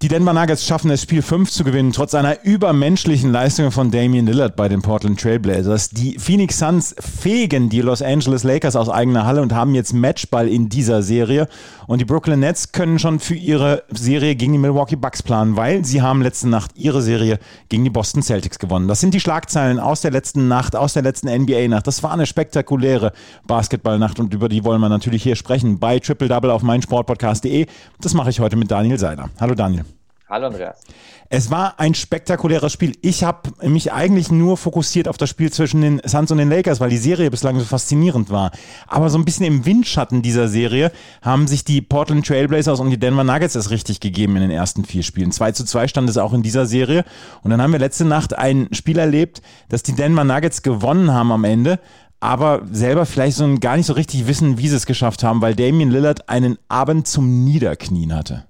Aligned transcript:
Die 0.00 0.06
Denver 0.06 0.32
Nuggets 0.32 0.64
schaffen 0.64 0.92
es, 0.92 1.02
Spiel 1.02 1.22
5 1.22 1.50
zu 1.50 1.64
gewinnen, 1.64 1.90
trotz 1.90 2.14
einer 2.14 2.44
übermenschlichen 2.44 3.32
Leistung 3.32 3.72
von 3.72 3.90
Damian 3.90 4.26
Lillard 4.26 4.54
bei 4.54 4.68
den 4.68 4.80
Portland 4.80 5.20
Trailblazers. 5.20 5.90
Die 5.90 6.20
Phoenix 6.20 6.60
Suns 6.60 6.94
fegen 7.00 7.68
die 7.68 7.80
Los 7.80 8.00
Angeles 8.00 8.44
Lakers 8.44 8.76
aus 8.76 8.88
eigener 8.88 9.26
Halle 9.26 9.42
und 9.42 9.52
haben 9.52 9.74
jetzt 9.74 9.92
Matchball 9.92 10.46
in 10.46 10.68
dieser 10.68 11.02
Serie. 11.02 11.48
Und 11.88 12.00
die 12.00 12.04
Brooklyn 12.04 12.38
Nets 12.38 12.70
können 12.70 13.00
schon 13.00 13.18
für 13.18 13.34
ihre 13.34 13.82
Serie 13.90 14.36
gegen 14.36 14.52
die 14.52 14.60
Milwaukee 14.60 14.94
Bucks 14.94 15.20
planen, 15.20 15.56
weil 15.56 15.84
sie 15.84 16.00
haben 16.00 16.22
letzte 16.22 16.48
Nacht 16.48 16.70
ihre 16.76 17.02
Serie 17.02 17.40
gegen 17.68 17.82
die 17.82 17.90
Boston 17.90 18.22
Celtics 18.22 18.60
gewonnen. 18.60 18.86
Das 18.86 19.00
sind 19.00 19.14
die 19.14 19.20
Schlagzeilen 19.20 19.80
aus 19.80 20.00
der 20.00 20.12
letzten 20.12 20.46
Nacht, 20.46 20.76
aus 20.76 20.92
der 20.92 21.02
letzten 21.02 21.26
NBA-Nacht. 21.26 21.88
Das 21.88 22.04
war 22.04 22.12
eine 22.12 22.26
spektakuläre 22.26 23.10
Basketballnacht 23.48 24.20
und 24.20 24.32
über 24.32 24.48
die 24.48 24.62
wollen 24.62 24.80
wir 24.80 24.90
natürlich 24.90 25.24
hier 25.24 25.34
sprechen 25.34 25.80
bei 25.80 25.98
Triple 25.98 26.28
Double 26.28 26.52
auf 26.52 26.62
meinsportpodcast.de. 26.62 27.66
Das 28.00 28.14
mache 28.14 28.30
ich 28.30 28.38
heute 28.38 28.54
mit 28.54 28.70
Daniel 28.70 28.96
Seiler. 28.96 29.30
Hallo 29.40 29.56
Daniel. 29.56 29.87
Hallo 30.30 30.48
Andreas. 30.48 30.82
Es 31.30 31.50
war 31.50 31.80
ein 31.80 31.94
spektakuläres 31.94 32.70
Spiel. 32.70 32.98
Ich 33.00 33.24
habe 33.24 33.50
mich 33.62 33.92
eigentlich 33.92 34.30
nur 34.30 34.58
fokussiert 34.58 35.08
auf 35.08 35.16
das 35.16 35.30
Spiel 35.30 35.50
zwischen 35.50 35.80
den 35.80 36.02
Suns 36.04 36.30
und 36.30 36.36
den 36.36 36.50
Lakers, 36.50 36.80
weil 36.80 36.90
die 36.90 36.98
Serie 36.98 37.30
bislang 37.30 37.58
so 37.58 37.64
faszinierend 37.64 38.28
war. 38.28 38.50
Aber 38.86 39.08
so 39.08 39.16
ein 39.16 39.24
bisschen 39.24 39.46
im 39.46 39.64
Windschatten 39.64 40.20
dieser 40.20 40.48
Serie 40.48 40.92
haben 41.22 41.46
sich 41.46 41.64
die 41.64 41.80
Portland 41.80 42.26
Trailblazers 42.26 42.78
und 42.78 42.90
die 42.90 42.98
Denver 42.98 43.24
Nuggets 43.24 43.54
es 43.54 43.70
richtig 43.70 44.00
gegeben 44.00 44.36
in 44.36 44.42
den 44.42 44.50
ersten 44.50 44.84
vier 44.84 45.02
Spielen. 45.02 45.32
2 45.32 45.52
zu 45.52 45.64
2 45.64 45.88
stand 45.88 46.10
es 46.10 46.18
auch 46.18 46.34
in 46.34 46.42
dieser 46.42 46.66
Serie. 46.66 47.06
Und 47.42 47.50
dann 47.50 47.62
haben 47.62 47.72
wir 47.72 47.78
letzte 47.78 48.04
Nacht 48.04 48.36
ein 48.36 48.68
Spiel 48.72 48.98
erlebt, 48.98 49.40
das 49.70 49.82
die 49.82 49.94
Denver 49.94 50.24
Nuggets 50.24 50.60
gewonnen 50.60 51.10
haben 51.10 51.32
am 51.32 51.44
Ende 51.44 51.80
aber 52.20 52.62
selber 52.72 53.06
vielleicht 53.06 53.36
so 53.36 53.58
gar 53.60 53.76
nicht 53.76 53.86
so 53.86 53.92
richtig 53.92 54.26
wissen, 54.26 54.58
wie 54.58 54.66
sie 54.66 54.74
es 54.74 54.86
geschafft 54.86 55.22
haben, 55.22 55.40
weil 55.40 55.54
Damian 55.54 55.92
Lillard 55.92 56.28
einen 56.28 56.58
Abend 56.66 57.06
zum 57.06 57.44
Niederknien 57.44 58.12
hatte 58.12 58.47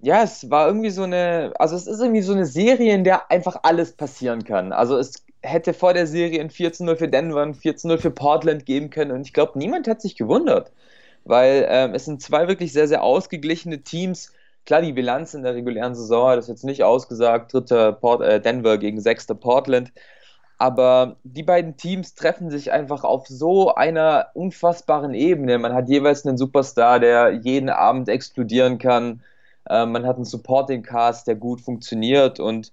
ja, 0.00 0.22
es 0.22 0.48
war 0.50 0.68
irgendwie 0.68 0.90
so 0.90 1.02
eine, 1.02 1.52
also 1.58 1.74
es 1.74 1.86
ist 1.86 2.00
irgendwie 2.00 2.22
so 2.22 2.32
eine 2.32 2.46
Serie, 2.46 2.94
in 2.94 3.04
der 3.04 3.30
einfach 3.30 3.60
alles 3.62 3.92
passieren 3.92 4.44
kann. 4.44 4.72
Also 4.72 4.96
es 4.96 5.24
hätte 5.42 5.74
vor 5.74 5.92
der 5.92 6.06
Serie 6.06 6.40
ein 6.40 6.50
14-0 6.50 6.96
für 6.96 7.08
Denver, 7.08 7.42
ein 7.42 7.54
14-0 7.54 7.98
für 7.98 8.10
Portland 8.10 8.64
geben 8.66 8.90
können 8.90 9.12
und 9.12 9.22
ich 9.22 9.32
glaube, 9.32 9.58
niemand 9.58 9.88
hat 9.88 10.00
sich 10.00 10.16
gewundert, 10.16 10.72
weil 11.24 11.66
ähm, 11.68 11.94
es 11.94 12.04
sind 12.04 12.22
zwei 12.22 12.48
wirklich 12.48 12.72
sehr, 12.72 12.88
sehr 12.88 13.02
ausgeglichene 13.02 13.82
Teams. 13.82 14.32
Klar, 14.66 14.82
die 14.82 14.92
Bilanz 14.92 15.34
in 15.34 15.42
der 15.42 15.54
regulären 15.54 15.94
Saison 15.94 16.28
hat 16.30 16.38
es 16.38 16.48
jetzt 16.48 16.64
nicht 16.64 16.82
ausgesagt, 16.84 17.52
dritter 17.52 17.92
Port 17.92 18.22
äh, 18.22 18.40
Denver 18.40 18.78
gegen 18.78 19.00
sechster 19.00 19.34
Portland, 19.34 19.92
aber 20.58 21.16
die 21.24 21.42
beiden 21.44 21.76
Teams 21.76 22.14
treffen 22.14 22.50
sich 22.50 22.72
einfach 22.72 23.04
auf 23.04 23.26
so 23.28 23.74
einer 23.74 24.28
unfassbaren 24.34 25.14
Ebene. 25.14 25.58
Man 25.58 25.72
hat 25.72 25.88
jeweils 25.88 26.26
einen 26.26 26.38
Superstar, 26.38 27.00
der 27.00 27.32
jeden 27.32 27.70
Abend 27.70 28.08
explodieren 28.08 28.78
kann 28.78 29.22
äh, 29.68 29.86
man 29.86 30.06
hat 30.06 30.16
einen 30.16 30.24
Supporting 30.24 30.82
Cast, 30.82 31.26
der 31.26 31.36
gut 31.36 31.60
funktioniert 31.60 32.40
und 32.40 32.72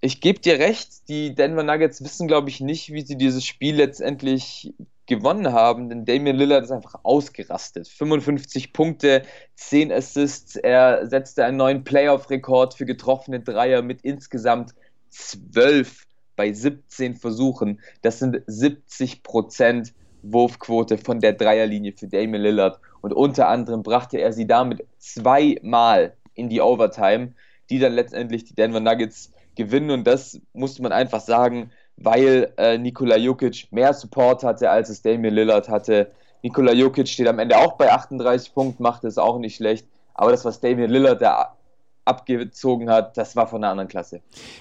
ich 0.00 0.20
gebe 0.20 0.38
dir 0.38 0.58
recht, 0.58 1.08
die 1.08 1.34
Denver 1.34 1.64
Nuggets 1.64 2.02
wissen, 2.04 2.28
glaube 2.28 2.50
ich, 2.50 2.60
nicht, 2.60 2.92
wie 2.92 3.02
sie 3.02 3.16
dieses 3.16 3.44
Spiel 3.44 3.76
letztendlich 3.76 4.72
gewonnen 5.06 5.52
haben, 5.52 5.88
denn 5.88 6.04
Damian 6.04 6.36
Lillard 6.36 6.64
ist 6.64 6.70
einfach 6.70 7.00
ausgerastet. 7.02 7.88
55 7.88 8.72
Punkte, 8.72 9.22
10 9.56 9.90
Assists, 9.90 10.54
er 10.54 11.06
setzte 11.08 11.44
einen 11.44 11.56
neuen 11.56 11.82
Playoff-Rekord 11.82 12.74
für 12.74 12.84
getroffene 12.84 13.40
Dreier 13.40 13.82
mit 13.82 14.02
insgesamt 14.02 14.74
12 15.10 16.04
bei 16.36 16.52
17 16.52 17.16
Versuchen. 17.16 17.80
Das 18.02 18.18
sind 18.18 18.42
70 18.46 19.22
Prozent 19.22 19.94
Wurfquote 20.22 20.98
von 20.98 21.20
der 21.20 21.32
Dreierlinie 21.32 21.94
für 21.96 22.06
Damian 22.06 22.42
Lillard. 22.42 22.78
Und 23.00 23.12
unter 23.12 23.48
anderem 23.48 23.82
brachte 23.82 24.18
er 24.18 24.32
sie 24.32 24.46
damit 24.46 24.84
zweimal 24.98 26.14
in 26.34 26.48
die 26.48 26.60
Overtime, 26.60 27.32
die 27.70 27.78
dann 27.78 27.92
letztendlich 27.92 28.44
die 28.44 28.54
Denver 28.54 28.80
Nuggets 28.80 29.32
gewinnen. 29.54 29.90
Und 29.90 30.06
das 30.06 30.40
musste 30.52 30.82
man 30.82 30.92
einfach 30.92 31.20
sagen, 31.20 31.70
weil 31.96 32.52
äh, 32.56 32.78
Nikola 32.78 33.16
Jokic 33.16 33.68
mehr 33.70 33.92
Support 33.92 34.44
hatte, 34.44 34.70
als 34.70 34.88
es 34.88 35.02
Damian 35.02 35.34
Lillard 35.34 35.68
hatte. 35.68 36.12
Nikola 36.42 36.72
Jokic 36.72 37.08
steht 37.08 37.26
am 37.26 37.40
Ende 37.40 37.58
auch 37.58 37.72
bei 37.76 37.90
38 37.90 38.54
Punkten, 38.54 38.82
macht 38.82 39.04
es 39.04 39.18
auch 39.18 39.38
nicht 39.38 39.56
schlecht. 39.56 39.86
Aber 40.14 40.30
das, 40.30 40.44
was 40.44 40.60
Damian 40.60 40.90
Lillard 40.90 41.20
da 41.20 41.57
abgezogen 42.08 42.90
hat, 42.90 43.16
das 43.16 43.36
war 43.36 43.46
von 43.46 43.62
einer 43.62 43.70
anderen 43.70 43.88
Klasse. 43.88 44.20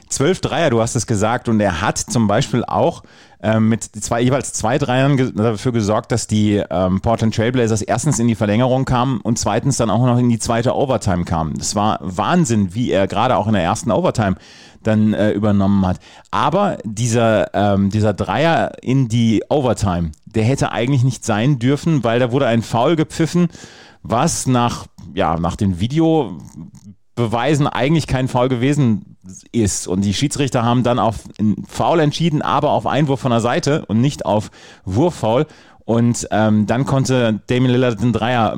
Zwölf 0.09 0.41
Dreier, 0.41 0.69
du 0.69 0.81
hast 0.81 0.95
es 0.95 1.07
gesagt, 1.07 1.49
und 1.49 1.59
er 1.59 1.81
hat 1.81 1.97
zum 1.97 2.27
Beispiel 2.27 2.63
auch 2.65 3.03
ähm, 3.41 3.69
mit 3.69 3.83
zwei, 3.83 4.21
jeweils 4.21 4.53
zwei 4.53 4.77
Dreiern 4.77 5.17
ge 5.17 5.31
dafür 5.31 5.71
gesorgt, 5.71 6.11
dass 6.11 6.27
die 6.27 6.63
ähm, 6.69 7.01
Portland 7.01 7.35
Trailblazers 7.35 7.81
erstens 7.81 8.19
in 8.19 8.27
die 8.27 8.35
Verlängerung 8.35 8.85
kamen 8.85 9.21
und 9.21 9.37
zweitens 9.37 9.77
dann 9.77 9.89
auch 9.89 10.05
noch 10.05 10.17
in 10.17 10.29
die 10.29 10.39
zweite 10.39 10.75
Overtime 10.75 11.23
kamen. 11.23 11.53
Das 11.57 11.75
war 11.75 11.99
Wahnsinn, 12.01 12.73
wie 12.73 12.91
er 12.91 13.07
gerade 13.07 13.37
auch 13.37 13.47
in 13.47 13.53
der 13.53 13.63
ersten 13.63 13.91
Overtime 13.91 14.37
dann 14.83 15.13
äh, 15.13 15.31
übernommen 15.31 15.85
hat. 15.85 15.99
Aber 16.31 16.77
dieser, 16.83 17.53
ähm, 17.53 17.89
dieser 17.89 18.13
Dreier 18.13 18.71
in 18.81 19.07
die 19.07 19.43
Overtime, 19.49 20.11
der 20.25 20.43
hätte 20.43 20.71
eigentlich 20.71 21.03
nicht 21.03 21.25
sein 21.25 21.59
dürfen, 21.59 22.03
weil 22.03 22.19
da 22.19 22.31
wurde 22.31 22.47
ein 22.47 22.61
Foul 22.61 22.95
gepfiffen, 22.95 23.49
was 24.03 24.47
nach, 24.47 24.87
ja, 25.13 25.37
nach 25.37 25.55
dem 25.55 25.79
Video 25.79 26.37
Beweisen 27.17 27.67
eigentlich 27.67 28.07
kein 28.07 28.29
Foul 28.29 28.47
gewesen 28.47 29.17
ist. 29.51 29.87
Und 29.87 30.05
die 30.05 30.13
Schiedsrichter 30.13 30.63
haben 30.63 30.83
dann 30.83 30.99
auf 30.99 31.15
Foul 31.67 31.99
entschieden, 31.99 32.41
aber 32.41 32.71
auf 32.71 32.85
Einwurf 32.85 33.19
von 33.19 33.31
der 33.31 33.41
Seite 33.41 33.83
und 33.87 33.99
nicht 33.99 34.25
auf 34.25 34.49
Wurffoul. 34.85 35.47
Und 35.83 36.27
ähm, 36.31 36.67
dann 36.67 36.85
konnte 36.85 37.41
Damien 37.47 37.71
Lillard 37.71 38.01
den 38.01 38.13
Dreier 38.13 38.57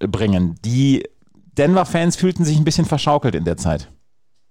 bringen. 0.00 0.56
Die 0.64 1.08
Denver-Fans 1.56 2.16
fühlten 2.16 2.44
sich 2.44 2.58
ein 2.58 2.64
bisschen 2.64 2.84
verschaukelt 2.84 3.34
in 3.34 3.44
der 3.44 3.56
Zeit. 3.56 3.88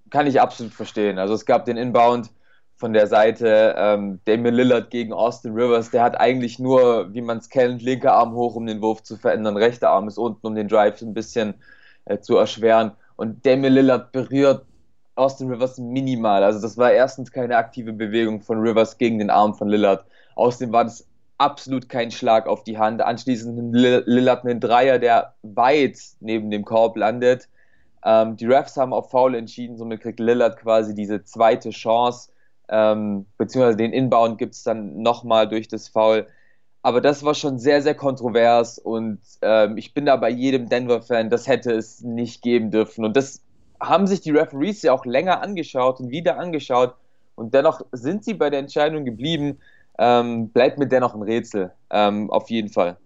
Kann 0.09 0.25
ich 0.25 0.39
absolut 0.39 0.73
verstehen. 0.73 1.19
Also 1.19 1.33
es 1.33 1.45
gab 1.45 1.65
den 1.65 1.77
Inbound 1.77 2.29
von 2.77 2.93
der 2.93 3.07
Seite 3.07 3.75
ähm, 3.77 4.21
Damien 4.23 4.55
Lillard 4.55 4.89
gegen 4.89 5.11
Austin 5.11 5.53
Rivers. 5.53 5.91
Der 5.91 6.01
hat 6.01 6.17
eigentlich 6.17 6.59
nur, 6.59 7.13
wie 7.13 7.21
man 7.21 7.39
es 7.39 7.49
kennt, 7.49 7.81
linker 7.81 8.13
Arm 8.13 8.31
hoch, 8.31 8.55
um 8.55 8.65
den 8.65 8.81
Wurf 8.81 9.03
zu 9.03 9.17
verändern. 9.17 9.57
Rechter 9.57 9.89
Arm 9.89 10.07
ist 10.07 10.17
unten, 10.17 10.47
um 10.47 10.55
den 10.55 10.69
Drive 10.69 11.01
ein 11.01 11.13
bisschen 11.13 11.55
äh, 12.05 12.19
zu 12.19 12.37
erschweren. 12.37 12.91
Und 13.19 13.45
Damian 13.45 13.73
Lillard 13.73 14.13
berührt 14.13 14.65
Austin 15.15 15.49
Rivers 15.49 15.77
minimal. 15.77 16.41
Also 16.41 16.61
das 16.61 16.77
war 16.77 16.93
erstens 16.93 17.33
keine 17.33 17.57
aktive 17.57 17.91
Bewegung 17.91 18.39
von 18.39 18.59
Rivers 18.61 18.97
gegen 18.97 19.19
den 19.19 19.29
Arm 19.29 19.53
von 19.55 19.67
Lillard. 19.67 20.05
Außerdem 20.35 20.71
war 20.71 20.85
das 20.85 21.05
absolut 21.37 21.89
kein 21.89 22.11
Schlag 22.11 22.47
auf 22.47 22.63
die 22.63 22.77
Hand. 22.77 23.01
Anschließend 23.01 23.75
Lillard 23.75 24.45
einen 24.45 24.61
Dreier, 24.61 24.99
der 24.99 25.33
weit 25.41 25.99
neben 26.21 26.49
dem 26.49 26.63
Korb 26.63 26.95
landet. 26.95 27.49
Ähm, 28.05 28.37
die 28.37 28.45
Refs 28.45 28.77
haben 28.77 28.93
auf 28.93 29.11
Foul 29.11 29.35
entschieden, 29.35 29.75
somit 29.75 29.99
kriegt 29.99 30.21
Lillard 30.21 30.55
quasi 30.55 30.95
diese 30.95 31.21
zweite 31.25 31.71
Chance. 31.71 32.31
Ähm, 32.69 33.25
beziehungsweise 33.37 33.75
den 33.75 33.91
Inbound 33.91 34.37
gibt 34.37 34.55
es 34.55 34.63
dann 34.63 35.01
nochmal 35.01 35.49
durch 35.49 35.67
das 35.67 35.89
Foul. 35.89 36.25
Aber 36.81 37.01
das 37.01 37.23
war 37.23 37.33
schon 37.33 37.59
sehr, 37.59 37.81
sehr 37.81 37.95
kontrovers 37.95 38.79
und 38.79 39.19
ähm, 39.41 39.77
ich 39.77 39.93
bin 39.93 40.05
da 40.05 40.15
bei 40.15 40.29
jedem 40.29 40.69
Denver-Fan, 40.69 41.29
das 41.29 41.47
hätte 41.47 41.73
es 41.73 42.01
nicht 42.01 42.41
geben 42.41 42.71
dürfen. 42.71 43.03
Und 43.03 43.17
das 43.17 43.41
haben 43.81 44.07
sich 44.07 44.21
die 44.21 44.31
Referees 44.31 44.81
ja 44.81 44.93
auch 44.93 45.05
länger 45.05 45.41
angeschaut 45.41 45.99
und 45.99 46.09
wieder 46.09 46.37
angeschaut 46.37 46.95
und 47.35 47.53
dennoch 47.53 47.81
sind 47.91 48.23
sie 48.23 48.33
bei 48.33 48.49
der 48.49 48.59
Entscheidung 48.59 49.05
geblieben. 49.05 49.59
Ähm, 49.97 50.49
bleibt 50.49 50.77
mir 50.77 50.87
dennoch 50.87 51.13
ein 51.13 51.21
Rätsel, 51.21 51.73
ähm, 51.89 52.31
auf 52.31 52.49
jeden 52.49 52.69
Fall. 52.69 52.97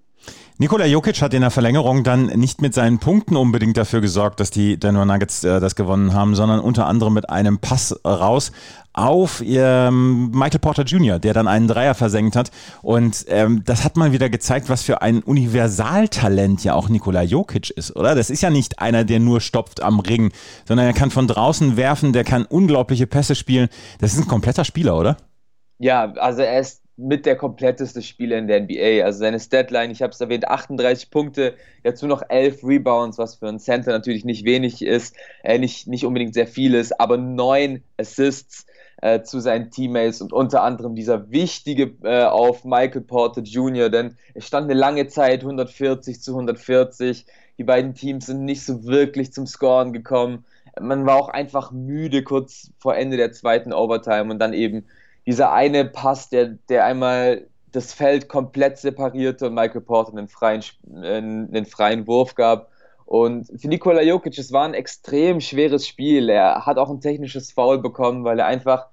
Nikola 0.60 0.86
Jokic 0.86 1.22
hat 1.22 1.34
in 1.34 1.42
der 1.42 1.50
Verlängerung 1.50 2.04
dann 2.04 2.28
nicht 2.28 2.62
mit 2.62 2.74
seinen 2.74 3.00
Punkten 3.00 3.36
unbedingt 3.36 3.76
dafür 3.76 4.02
gesorgt, 4.02 4.40
dass 4.40 4.52
die 4.52 4.78
Denver 4.78 5.04
Nuggets 5.04 5.44
äh, 5.44 5.60
das 5.60 5.76
gewonnen 5.76 6.14
haben, 6.14 6.36
sondern 6.36 6.60
unter 6.60 6.86
anderem 6.86 7.14
mit 7.14 7.30
einem 7.30 7.58
Pass 7.58 8.00
raus 8.06 8.52
auf 8.94 9.42
ähm, 9.44 10.30
Michael 10.30 10.60
Porter 10.60 10.84
Jr., 10.84 11.18
der 11.18 11.34
dann 11.34 11.48
einen 11.48 11.68
Dreier 11.68 11.96
versenkt 11.96 12.36
hat. 12.36 12.52
Und 12.84 13.26
ähm, 13.28 13.64
das 13.66 13.84
hat 13.84 13.98
mal 13.98 14.12
wieder 14.12 14.30
gezeigt, 14.30 14.70
was 14.70 14.84
für 14.84 15.02
ein 15.02 15.24
Universaltalent 15.24 16.64
ja 16.64 16.76
auch 16.76 16.90
Nikola 16.90 17.24
Jokic 17.24 17.72
ist, 17.72 17.96
oder? 17.96 18.14
Das 18.14 18.30
ist 18.30 18.42
ja 18.42 18.52
nicht 18.52 18.80
einer, 18.80 19.04
der 19.04 19.20
nur 19.20 19.42
stopft 19.42 19.82
am 19.82 20.00
Ring, 20.00 20.32
sondern 20.66 20.86
er 20.86 20.94
kann 20.94 21.10
von 21.10 21.28
draußen 21.28 21.76
werfen, 21.76 22.14
der 22.14 22.24
kann 22.24 22.46
unglaubliche 22.46 23.08
Pässe 23.08 23.34
spielen. 23.34 23.70
Das 24.00 24.14
ist 24.14 24.20
ein 24.20 24.28
kompletter 24.28 24.64
Spieler, 24.64 24.96
oder? 24.96 25.18
Ja, 25.80 26.14
also 26.14 26.44
er 26.44 26.60
ist 26.60 26.83
mit 26.96 27.26
der 27.26 27.36
kompletteste 27.36 28.02
Spieler 28.02 28.38
in 28.38 28.48
der 28.48 28.62
NBA. 28.62 29.04
Also 29.04 29.20
seine 29.20 29.40
Statline, 29.40 29.92
ich 29.92 30.02
habe 30.02 30.12
es 30.12 30.22
erwähnt, 30.22 30.48
38 30.48 31.10
Punkte, 31.10 31.56
dazu 31.84 32.06
noch 32.06 32.22
11 32.30 32.64
Rebounds, 32.64 33.18
was 33.18 33.36
für 33.36 33.48
einen 33.48 33.60
Center 33.60 33.92
natürlich 33.92 34.26
nicht 34.26 34.46
wenig 34.46 34.84
ist, 34.84 35.16
äh, 35.44 35.58
nicht, 35.58 35.88
nicht 35.88 36.06
unbedingt 36.06 36.34
sehr 36.34 36.48
viel 36.48 36.76
ist, 36.76 37.00
aber 37.00 37.18
9 37.18 37.84
Assists 37.98 38.68
äh, 39.02 39.24
zu 39.24 39.40
seinen 39.40 39.72
Teammates 39.72 40.22
und 40.22 40.32
unter 40.34 40.64
anderem 40.64 40.96
dieser 40.96 41.30
wichtige 41.32 41.94
äh, 42.04 42.24
auf 42.24 42.64
Michael 42.64 43.02
Porter 43.02 43.42
Jr., 43.42 43.90
denn 43.90 44.16
es 44.34 44.48
stand 44.48 44.70
eine 44.70 44.80
lange 44.80 45.08
Zeit 45.08 45.42
140 45.42 46.22
zu 46.22 46.32
140. 46.32 47.26
Die 47.58 47.64
beiden 47.64 47.96
Teams 47.96 48.28
sind 48.28 48.46
nicht 48.46 48.64
so 48.64 48.86
wirklich 48.86 49.34
zum 49.34 49.46
Scoren 49.46 49.94
gekommen. 49.94 50.46
Man 50.80 51.06
war 51.06 51.18
auch 51.18 51.30
einfach 51.30 51.72
müde 51.72 52.24
kurz 52.24 52.72
vor 52.78 52.96
Ende 52.96 53.18
der 53.18 53.32
zweiten 53.32 53.74
Overtime 53.74 54.32
und 54.32 54.40
dann 54.40 54.54
eben 54.54 54.86
dieser 55.26 55.52
eine 55.54 55.86
Pass, 55.86 56.30
der, 56.30 56.58
der 56.70 56.86
einmal 56.86 57.48
das 57.72 57.94
Feld 57.94 58.30
komplett 58.30 58.78
separierte 58.78 59.48
und 59.48 59.56
Michael 59.56 59.82
Porter 59.82 60.12
einen 60.12 60.28
freien, 60.28 60.64
einen 60.94 61.66
freien 61.66 62.06
Wurf 62.08 62.36
gab. 62.36 62.70
Und 63.06 63.48
für 63.60 63.68
Nikola 63.68 64.02
Jokic, 64.02 64.38
es 64.38 64.52
war 64.52 64.66
ein 64.66 64.74
extrem 64.74 65.42
schweres 65.42 65.88
Spiel. 65.88 66.30
Er 66.30 66.66
hat 66.66 66.78
auch 66.78 66.90
ein 66.90 67.02
technisches 67.02 67.52
Foul 67.52 67.80
bekommen, 67.80 68.24
weil 68.24 68.40
er 68.40 68.46
einfach 68.46 68.88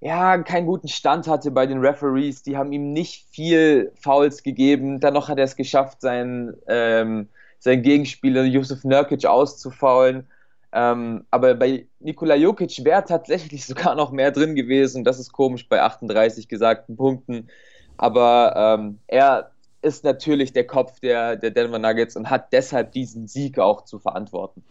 ja, 0.00 0.38
keinen 0.38 0.66
guten 0.66 0.88
Stand 0.88 1.26
hatte 1.26 1.50
bei 1.50 1.66
den 1.66 1.78
Referees. 1.78 2.42
Die 2.42 2.56
haben 2.56 2.72
ihm 2.72 2.92
nicht 2.92 3.26
viel 3.30 3.92
Fouls 4.00 4.42
gegeben. 4.42 5.00
Dann 5.00 5.14
noch 5.14 5.28
hat 5.28 5.38
er 5.38 5.44
es 5.44 5.56
geschafft, 5.56 6.00
seinen, 6.00 6.54
ähm, 6.68 7.28
seinen 7.58 7.82
Gegenspieler 7.82 8.44
Yusuf 8.44 8.84
Nurkic 8.84 9.26
auszufaulen. 9.26 10.26
Ähm, 10.72 11.24
aber 11.30 11.54
bei 11.54 11.86
Nikola 12.00 12.34
Jokic 12.34 12.84
wäre 12.84 13.04
tatsächlich 13.04 13.66
sogar 13.66 13.94
noch 13.94 14.10
mehr 14.10 14.30
drin 14.30 14.54
gewesen. 14.54 15.04
Das 15.04 15.18
ist 15.18 15.32
komisch 15.32 15.68
bei 15.68 15.82
38 15.82 16.48
gesagten 16.48 16.96
Punkten. 16.96 17.48
Aber 17.96 18.78
ähm, 18.78 18.98
er 19.06 19.50
ist 19.80 20.04
natürlich 20.04 20.52
der 20.52 20.66
Kopf 20.66 20.98
der, 21.00 21.36
der 21.36 21.50
Denver 21.50 21.78
Nuggets 21.78 22.16
und 22.16 22.30
hat 22.30 22.52
deshalb 22.52 22.92
diesen 22.92 23.28
Sieg 23.28 23.58
auch 23.58 23.84
zu 23.84 23.98
verantworten. 23.98 24.64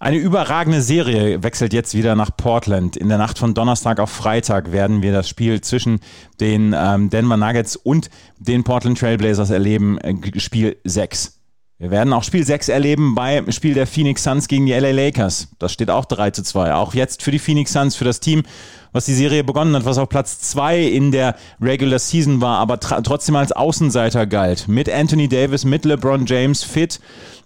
Eine 0.00 0.18
überragende 0.18 0.82
Serie 0.82 1.42
wechselt 1.42 1.72
jetzt 1.72 1.94
wieder 1.94 2.14
nach 2.14 2.36
Portland. 2.36 2.96
In 2.96 3.08
der 3.08 3.18
Nacht 3.18 3.38
von 3.38 3.54
Donnerstag 3.54 4.00
auf 4.00 4.10
Freitag 4.10 4.72
werden 4.72 5.02
wir 5.02 5.12
das 5.12 5.28
Spiel 5.28 5.60
zwischen 5.62 6.00
den 6.40 6.74
ähm, 6.76 7.08
Denver 7.08 7.36
Nuggets 7.36 7.76
und 7.76 8.10
den 8.38 8.64
Portland 8.64 8.98
Trailblazers 8.98 9.50
erleben, 9.50 9.98
äh, 9.98 10.14
Spiel 10.38 10.76
6. 10.84 11.39
Wir 11.80 11.90
werden 11.90 12.12
auch 12.12 12.24
Spiel 12.24 12.44
6 12.44 12.68
erleben 12.68 13.14
beim 13.14 13.50
Spiel 13.50 13.72
der 13.72 13.86
Phoenix 13.86 14.22
Suns 14.22 14.48
gegen 14.48 14.66
die 14.66 14.74
LA 14.74 14.90
Lakers. 14.90 15.48
Das 15.58 15.72
steht 15.72 15.88
auch 15.88 16.04
3 16.04 16.30
zu 16.30 16.42
2. 16.42 16.74
Auch 16.74 16.92
jetzt 16.92 17.22
für 17.22 17.30
die 17.30 17.38
Phoenix 17.38 17.72
Suns, 17.72 17.96
für 17.96 18.04
das 18.04 18.20
Team, 18.20 18.42
was 18.92 19.04
die 19.06 19.14
Serie 19.14 19.44
begonnen 19.44 19.74
hat, 19.74 19.84
was 19.84 19.98
auf 19.98 20.08
Platz 20.08 20.40
2 20.40 20.82
in 20.82 21.12
der 21.12 21.36
Regular 21.60 21.98
Season 21.98 22.40
war, 22.40 22.58
aber 22.58 22.80
trotzdem 22.80 23.36
als 23.36 23.52
Außenseiter 23.52 24.26
galt. 24.26 24.68
Mit 24.68 24.88
Anthony 24.88 25.28
Davis, 25.28 25.64
mit 25.64 25.84
LeBron 25.84 26.26
James 26.26 26.62
fit. 26.62 27.00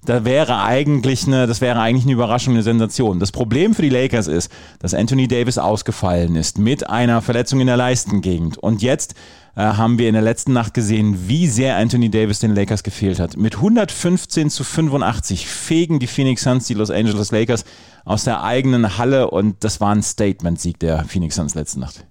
Da 0.07 0.25
wäre 0.27 0.63
eigentlich 0.63 1.27
eine, 1.27 1.47
das 1.47 1.63
wäre 1.63 1.81
eigentlich 1.81 2.05
eine 2.05 2.13
Überraschung, 2.13 2.55
eine 2.55 2.63
Sensation. 2.63 3.21
Das 3.21 3.33
Problem 3.33 3.75
für 3.75 3.83
die 3.83 3.89
Lakers 3.89 4.27
ist, 4.27 4.51
dass 4.79 4.93
Anthony 4.93 5.29
Davis 5.29 5.57
ausgefallen 5.57 6.37
ist 6.37 6.59
mit 6.59 6.89
einer 6.91 7.23
Verletzung 7.23 7.61
in 7.61 7.67
der 7.67 7.79
Leistengegend. 7.79 8.59
Und 8.59 8.83
jetzt 8.83 9.15
äh, 9.57 9.63
haben 9.63 9.99
wir 9.99 10.09
in 10.09 10.15
der 10.15 10.23
letzten 10.23 10.53
Nacht 10.53 10.75
gesehen, 10.75 11.29
wie 11.29 11.47
sehr 11.47 11.77
Anthony 11.77 12.11
Davis 12.11 12.41
den 12.41 12.55
Lakers 12.55 12.83
gefehlt 12.83 13.21
hat. 13.21 13.37
Mit 13.37 13.57
115 13.57 14.51
zu 14.51 14.65
85 14.65 15.47
fegen 15.47 16.01
die 16.01 16.07
Phoenix 16.07 16.43
Suns 16.43 16.67
die 16.67 16.75
Los 16.75 16.91
Angeles 16.91 17.31
Lakers 17.31 17.65
aus 18.05 18.25
der 18.25 18.43
eigenen 18.43 18.99
Halle 18.99 19.31
und 19.31 19.63
das 19.65 19.81
war 19.81 19.95
ein 19.95 20.03
Statement-Sieg 20.03 20.79
der 20.81 21.05
Phoenix 21.05 21.34
Suns 21.35 21.55
letzte 21.55 21.81
Nacht. 21.81 22.07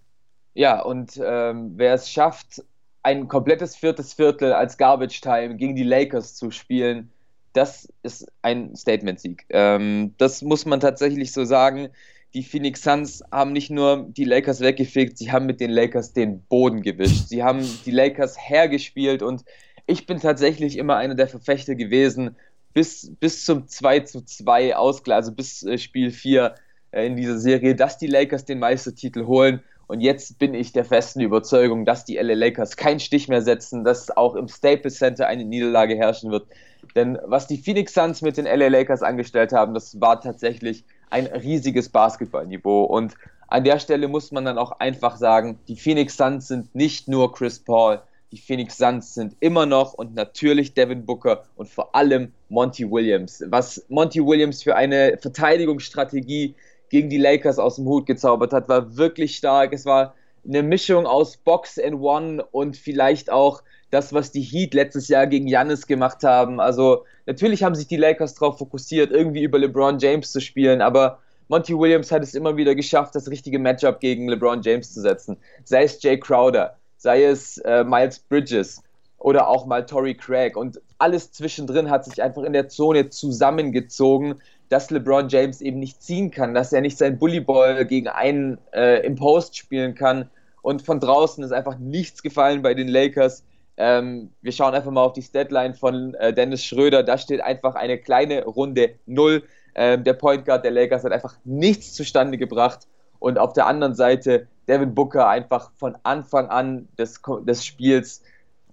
Ja, 0.54 0.82
und 0.82 1.20
ähm, 1.24 1.74
wer 1.76 1.94
es 1.94 2.10
schafft, 2.10 2.64
ein 3.02 3.28
komplettes 3.28 3.76
viertes 3.76 4.14
Viertel 4.14 4.54
als 4.54 4.78
Garbage 4.78 5.20
Time 5.22 5.56
gegen 5.56 5.76
die 5.76 5.84
Lakers 5.84 6.36
zu 6.36 6.52
spielen, 6.52 7.12
das 7.54 7.88
ist 8.02 8.32
ein 8.42 8.76
Statement-Sieg. 8.76 9.46
Ähm, 9.50 10.14
das 10.18 10.42
muss 10.42 10.66
man 10.66 10.80
tatsächlich 10.80 11.32
so 11.32 11.44
sagen 11.44 11.90
die 12.34 12.44
Phoenix 12.44 12.82
Suns 12.82 13.24
haben 13.32 13.54
nicht 13.54 13.70
nur 13.70 14.08
die 14.10 14.24
Lakers 14.24 14.60
weggefegt, 14.60 15.18
sie 15.18 15.32
haben 15.32 15.46
mit 15.46 15.60
den 15.60 15.70
Lakers 15.70 16.14
den 16.14 16.42
Boden 16.44 16.82
gewischt. 16.82 17.28
Sie 17.28 17.44
haben 17.44 17.64
die 17.86 17.92
Lakers 17.92 18.38
hergespielt 18.38 19.22
und 19.22 19.44
ich 19.86 20.06
bin 20.06 20.20
tatsächlich 20.20 20.78
immer 20.78 20.96
einer 20.96 21.16
der 21.16 21.28
Verfechter 21.28 21.76
gewesen, 21.76 22.36
bis, 22.74 23.12
bis 23.20 23.46
zum 23.46 23.68
2 23.68 24.00
zu 24.02 24.26
2 24.26 24.76
Ausgleich, 24.76 25.18
also 25.18 25.32
bis 25.32 25.64
äh, 25.64 25.78
Spiel 25.78 26.10
4 26.10 26.46
äh, 26.46 26.52
in 26.94 27.16
dieser 27.16 27.40
Serie, 27.40 27.76
dass 27.76 27.98
die 27.98 28.08
Lakers 28.08 28.46
den 28.46 28.60
Meistertitel 28.60 29.26
holen. 29.26 29.62
Und 29.88 30.02
jetzt 30.02 30.40
bin 30.40 30.54
ich 30.54 30.72
der 30.72 30.86
festen 30.86 31.22
Überzeugung, 31.22 31.86
dass 31.86 32.06
die 32.06 32.16
LA 32.16 32.34
Lakers 32.34 32.78
keinen 32.78 33.00
Stich 33.00 33.28
mehr 33.28 33.42
setzen, 33.42 33.84
dass 33.84 34.16
auch 34.16 34.36
im 34.36 34.48
Staples 34.48 34.96
Center 34.96 35.28
eine 35.28 35.44
Niederlage 35.44 35.96
herrschen 35.96 36.32
wird. 36.32 36.48
Denn 36.96 37.18
was 37.26 37.48
die 37.48 37.58
Phoenix 37.58 37.94
Suns 37.94 38.22
mit 38.22 38.38
den 38.38 38.46
LA 38.46 38.68
Lakers 38.68 39.04
angestellt 39.04 39.52
haben, 39.52 39.74
das 39.74 40.00
war 40.00 40.22
tatsächlich 40.22 40.84
ein 41.10 41.28
riesiges 41.28 41.90
Basketballniveau. 41.90 42.86
Und 42.86 43.16
an 43.48 43.64
der 43.64 43.80
Stelle 43.80 44.08
muss 44.08 44.32
man 44.32 44.46
dann 44.46 44.58
auch 44.58 44.80
einfach 44.80 45.18
sagen, 45.18 45.60
die 45.68 45.76
Phoenix 45.76 46.18
Suns 46.18 46.48
sind 46.48 46.74
nicht 46.74 47.08
nur 47.08 47.34
Chris 47.34 47.60
Paul, 47.60 48.02
die 48.32 48.40
Phoenix 48.40 48.78
Suns 48.78 49.14
sind 49.14 49.36
immer 49.42 49.68
noch 49.68 49.94
und 49.94 50.16
natürlich 50.16 50.74
Devin 50.74 51.06
Booker 51.06 51.44
und 51.56 51.70
vor 51.70 51.94
allem 51.94 52.34
Monty 52.50 52.90
Williams. 52.90 53.44
Was 53.48 53.86
Monty 53.90 54.26
Williams 54.26 54.64
für 54.64 54.76
eine 54.76 55.18
Verteidigungsstrategie 55.20 56.56
gegen 56.94 57.10
die 57.10 57.18
Lakers 57.18 57.58
aus 57.58 57.78
dem 57.78 57.86
Hut 57.86 58.06
gezaubert 58.06 58.54
hat, 58.54 58.70
war 58.70 58.96
wirklich 58.98 59.36
stark. 59.36 59.74
Es 59.74 59.84
war 59.84 60.14
eine 60.48 60.62
Mischung 60.62 61.08
aus 61.08 61.38
Box 61.38 61.80
and 61.80 62.00
One 62.00 62.46
und 62.52 62.78
vielleicht 62.78 63.32
auch 63.32 63.64
das, 63.90 64.14
was 64.14 64.32
die 64.32 64.42
Heat 64.42 64.76
letztes 64.76 65.08
Jahr 65.08 65.26
gegen 65.26 65.48
Giannis 65.48 65.88
gemacht 65.88 66.24
haben. 66.24 66.60
Also 66.60 67.06
natürlich 67.26 67.64
haben 67.64 67.74
sich 67.74 67.88
die 67.88 67.98
Lakers 67.98 68.36
darauf 68.36 68.60
fokussiert, 68.60 69.12
irgendwie 69.12 69.42
über 69.42 69.58
LeBron 69.58 69.98
James 69.98 70.32
zu 70.32 70.40
spielen, 70.40 70.84
aber 70.84 71.18
Monty 71.48 71.76
Williams 71.76 72.12
hat 72.12 72.22
es 72.22 72.36
immer 72.36 72.58
wieder 72.58 72.76
geschafft, 72.76 73.16
das 73.16 73.28
richtige 73.28 73.58
Matchup 73.58 74.00
gegen 74.00 74.30
LeBron 74.30 74.62
James 74.62 74.94
zu 74.94 75.02
setzen. 75.02 75.38
Sei 75.64 75.86
es 75.86 76.00
Jay 76.00 76.20
Crowder, 76.20 76.78
sei 76.98 77.24
es 77.24 77.58
äh, 77.58 77.84
Miles 77.84 78.20
Bridges 78.20 78.84
oder 79.18 79.48
auch 79.48 79.66
mal 79.66 79.84
Torrey 79.84 80.14
Craig. 80.14 80.56
Und 80.56 80.80
alles 81.00 81.32
zwischendrin 81.32 81.90
hat 81.90 82.06
sich 82.06 82.22
einfach 82.22 82.44
in 82.44 82.54
der 82.54 82.70
Zone 82.70 83.10
zusammengezogen, 83.10 84.36
dass 84.74 84.90
LeBron 84.90 85.30
James 85.30 85.62
eben 85.62 85.78
nicht 85.78 86.02
ziehen 86.02 86.32
kann, 86.32 86.56
dass 86.56 86.74
er 86.74 86.82
nicht 86.82 86.98
sein 86.98 87.20
Bullyball 87.20 87.86
gegen 87.86 88.08
einen 88.08 88.58
äh, 88.74 89.06
im 89.06 89.16
Post 89.16 89.56
spielen 89.56 89.94
kann. 89.94 90.32
Und 90.64 90.82
von 90.82 91.00
draußen 91.00 91.44
ist 91.44 91.52
einfach 91.52 91.78
nichts 91.78 92.24
gefallen 92.24 92.64
bei 92.64 92.74
den 92.74 92.88
Lakers. 92.88 93.44
Ähm, 93.78 94.32
wir 94.42 94.52
schauen 94.52 94.74
einfach 94.74 94.90
mal 94.90 95.04
auf 95.04 95.14
die 95.14 95.22
Statline 95.22 95.76
von 95.76 96.16
äh, 96.16 96.34
Dennis 96.34 96.66
Schröder. 96.66 97.04
Da 97.04 97.20
steht 97.20 97.42
einfach 97.42 97.76
eine 97.76 98.00
kleine 98.00 98.46
Runde 98.46 98.96
Null. 99.06 99.44
Ähm, 99.76 100.04
der 100.04 100.14
Point 100.14 100.44
Guard 100.46 100.64
der 100.64 100.72
Lakers 100.72 101.04
hat 101.04 101.12
einfach 101.12 101.36
nichts 101.44 101.94
zustande 101.94 102.40
gebracht. 102.40 102.88
Und 103.20 103.38
auf 103.38 103.54
der 103.54 103.68
anderen 103.68 103.94
Seite 103.94 104.48
Devin 104.68 104.96
Booker 104.96 105.28
einfach 105.28 105.70
von 105.76 105.96
Anfang 106.02 106.48
an 106.48 106.88
des, 106.98 107.22
des 107.46 107.64
Spiels 107.64 108.24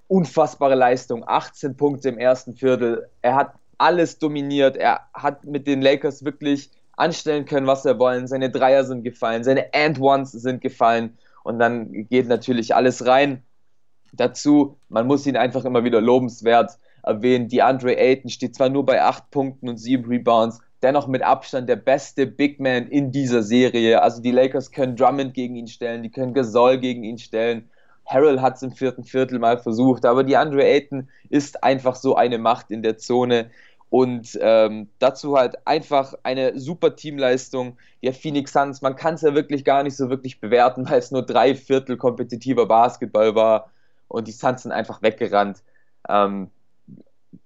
unfassbare 0.09 0.77
Leistung. 0.77 1.29
18 1.29 1.77
Punkte 1.77 2.09
im 2.09 2.17
ersten 2.19 2.55
Viertel. 2.55 3.07
Er 3.21 3.35
hat 3.35 3.60
alles 3.81 4.19
dominiert. 4.19 4.77
Er 4.77 5.09
hat 5.15 5.45
mit 5.45 5.67
den 5.67 5.81
Lakers 5.81 6.25
wirklich 6.25 6.71
anstellen 6.97 7.47
können, 7.47 7.67
was 7.67 7.85
er 7.85 7.99
wollen. 7.99 8.27
Seine 8.27 8.51
Dreier 8.51 8.85
sind 8.85 9.03
gefallen, 9.03 9.43
seine 9.43 9.73
And-Ones 9.73 10.33
sind 10.33 10.61
gefallen. 10.61 11.17
Und 11.43 11.59
dann 11.59 12.07
geht 12.09 12.29
natürlich 12.29 12.75
alles 12.75 13.07
rein. 13.07 13.43
Dazu, 14.13 14.77
man 14.89 15.07
muss 15.07 15.27
ihn 15.27 15.37
einfach 15.37 15.65
immer 15.65 15.85
wieder 15.85 16.01
lobenswert 16.01 16.73
erwähnen. 17.03 17.49
Die 17.49 17.63
Andre 17.63 17.97
Ayton 17.97 18.29
steht 18.31 18.55
zwar 18.55 18.69
nur 18.69 18.85
bei 18.85 19.03
8 19.03 19.31
Punkten 19.31 19.69
und 19.69 19.79
7 19.79 20.05
Rebounds, 20.05 20.61
dennoch 20.83 21.07
mit 21.07 21.23
Abstand 21.23 21.69
der 21.69 21.77
beste 21.77 22.27
Big 22.27 22.61
Man 22.61 22.89
in 22.89 23.13
dieser 23.13 23.43
Serie. 23.43 24.03
Also 24.03 24.21
die 24.21 24.33
Lakers 24.33 24.71
können 24.71 24.97
Drummond 24.97 25.33
gegen 25.33 25.57
ihn 25.57 25.69
stellen, 25.69 26.03
die 26.03 26.11
können 26.11 26.35
Gasol 26.35 26.79
gegen 26.79 27.05
ihn 27.05 27.19
stellen. 27.19 27.71
Harrell 28.05 28.41
hat 28.41 28.57
es 28.57 28.63
im 28.63 28.73
vierten 28.73 29.05
Viertel 29.05 29.39
mal 29.39 29.59
versucht, 29.59 30.05
aber 30.05 30.25
die 30.25 30.37
Andre 30.37 30.65
Ayton 30.65 31.09
ist 31.29 31.63
einfach 31.63 31.95
so 31.95 32.17
eine 32.17 32.39
Macht 32.39 32.71
in 32.71 32.83
der 32.83 32.99
Zone. 32.99 33.51
Und 33.91 34.39
ähm, 34.41 34.89
dazu 35.01 35.37
halt 35.37 35.67
einfach 35.67 36.15
eine 36.23 36.59
super 36.59 36.95
Teamleistung 36.95 37.77
der 38.03 38.15
Phoenix 38.15 38.53
Suns. 38.53 38.83
Man 38.83 38.95
kann 38.95 39.15
es 39.15 39.23
ja 39.23 39.35
wirklich 39.35 39.65
gar 39.65 39.83
nicht 39.83 39.97
so 39.97 40.09
wirklich 40.09 40.41
bewerten, 40.41 40.85
weil 40.91 41.01
es 41.01 41.11
nur 41.11 41.23
drei 41.27 41.55
Viertel 41.55 41.97
kompetitiver 41.97 42.67
Basketball 42.67 43.35
war 43.35 43.71
und 44.09 44.29
die 44.29 44.33
Suns 44.33 44.63
sind 44.63 44.73
einfach 44.73 45.03
weggerannt. 45.03 45.63
Ähm, 46.09 46.51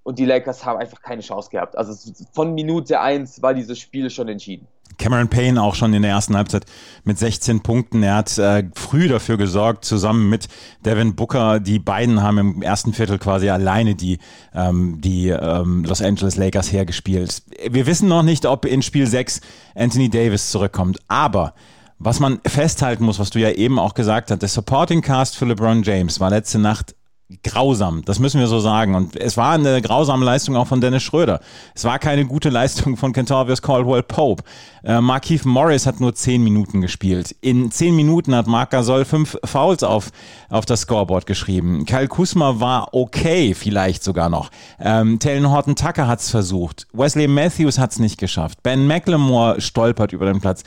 und 0.03 0.19
die 0.19 0.27
Lakers 0.27 0.65
haben 0.65 0.79
einfach 0.79 1.01
keine 1.01 1.23
Chance 1.23 1.51
gehabt. 1.51 1.77
Also 1.77 2.13
von 2.33 2.55
Minute 2.55 3.01
1 3.01 3.41
war 3.43 3.55
dieses 3.55 3.79
Spiel 3.79 4.11
schon 4.11 4.29
entschieden. 4.29 4.69
Cameron 4.99 5.29
Payne 5.29 5.63
auch 5.63 5.75
schon 5.75 5.93
in 5.95 6.03
der 6.03 6.13
ersten 6.13 6.37
Halbzeit 6.37 6.67
mit 7.05 7.19
16 7.19 7.61
Punkten. 7.61 8.03
Er 8.03 8.17
hat 8.17 8.37
äh, 8.39 8.65
früh 8.75 9.09
dafür 9.09 9.37
gesorgt, 9.37 9.85
zusammen 9.85 10.29
mit 10.29 10.49
Devin 10.85 11.15
Booker. 11.15 11.61
Die 11.61 11.79
beiden 11.79 12.23
haben 12.23 12.39
im 12.39 12.63
ersten 12.63 12.93
Viertel 12.93 13.19
quasi 13.19 13.49
alleine 13.49 13.95
die, 13.95 14.19
ähm, 14.55 15.01
die 15.01 15.29
ähm, 15.29 15.85
Los 15.85 16.03
Angeles 16.03 16.37
Lakers 16.37 16.73
hergespielt. 16.73 17.43
Wir 17.71 17.87
wissen 17.87 18.09
noch 18.09 18.23
nicht, 18.23 18.47
ob 18.47 18.65
in 18.65 18.83
Spiel 18.83 19.07
6 19.07 19.41
Anthony 19.75 20.09
Davis 20.09 20.51
zurückkommt. 20.51 20.99
Aber 21.09 21.55
was 21.99 22.21
man 22.21 22.41
festhalten 22.47 23.05
muss, 23.05 23.19
was 23.19 23.31
du 23.31 23.39
ja 23.39 23.51
eben 23.51 23.79
auch 23.79 23.95
gesagt 23.95 24.31
hast, 24.31 24.43
der 24.43 24.49
Supporting 24.49 25.01
Cast 25.01 25.37
für 25.37 25.47
LeBron 25.47 25.83
James 25.83 26.21
war 26.21 26.31
letzte 26.31 26.59
Nacht 26.59 26.95
grausam, 27.43 28.03
das 28.05 28.19
müssen 28.19 28.41
wir 28.41 28.47
so 28.47 28.61
sagen. 28.61 28.95
Und 28.95 29.17
es 29.17 29.37
war 29.37 29.53
eine 29.53 29.81
grausame 29.83 30.25
Leistung 30.25 30.57
auch 30.57 30.67
von 30.67 30.81
Dennis 30.81 31.03
Schröder. 31.03 31.41
Es 31.75 31.85
war 31.85 31.99
keine 31.99 32.25
gute 32.27 32.51
Leistung 32.51 32.97
von 32.97 33.13
Kentavious 33.13 33.63
Caldwell 33.63 34.03
Pope. 34.03 34.43
Äh, 34.83 35.01
Markeith 35.01 35.45
Morris 35.45 35.87
hat 35.87 36.01
nur 36.01 36.15
zehn 36.15 36.45
Minuten 36.45 36.81
gespielt. 36.81 37.35
In 37.41 37.71
zehn 37.71 37.97
Minuten 37.97 38.35
hat 38.35 38.47
Marc 38.47 38.71
Gasol 38.71 39.05
fünf 39.05 39.37
Fouls 39.45 39.83
auf, 39.83 40.11
auf 40.51 40.67
das 40.67 40.83
Scoreboard 40.83 41.27
geschrieben. 41.27 41.85
Kyle 41.87 42.09
Kusma 42.09 42.61
war 42.61 42.93
okay, 42.93 43.55
vielleicht 43.55 44.05
sogar 44.05 44.29
noch. 44.29 44.51
Ähm, 44.79 45.19
Talon 45.19 45.51
Horton 45.51 45.77
Tucker 45.77 46.07
hat 46.07 46.21
es 46.21 46.31
versucht. 46.31 46.87
Wesley 46.93 47.29
Matthews 47.29 47.79
hat 47.79 47.93
es 47.93 47.99
nicht 47.99 48.19
geschafft. 48.19 48.63
Ben 48.63 48.87
McLemore 48.87 49.61
stolpert 49.61 50.13
über 50.13 50.27
den 50.27 50.41
Platz. 50.41 50.63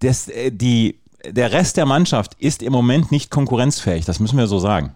Das, 0.00 0.28
äh, 0.28 0.50
die, 0.50 0.98
der 1.26 1.52
Rest 1.52 1.76
der 1.76 1.86
Mannschaft 1.86 2.34
ist 2.38 2.62
im 2.62 2.72
Moment 2.72 3.10
nicht 3.10 3.30
konkurrenzfähig, 3.30 4.04
das 4.04 4.20
müssen 4.20 4.38
wir 4.38 4.46
so 4.46 4.58
sagen. 4.58 4.94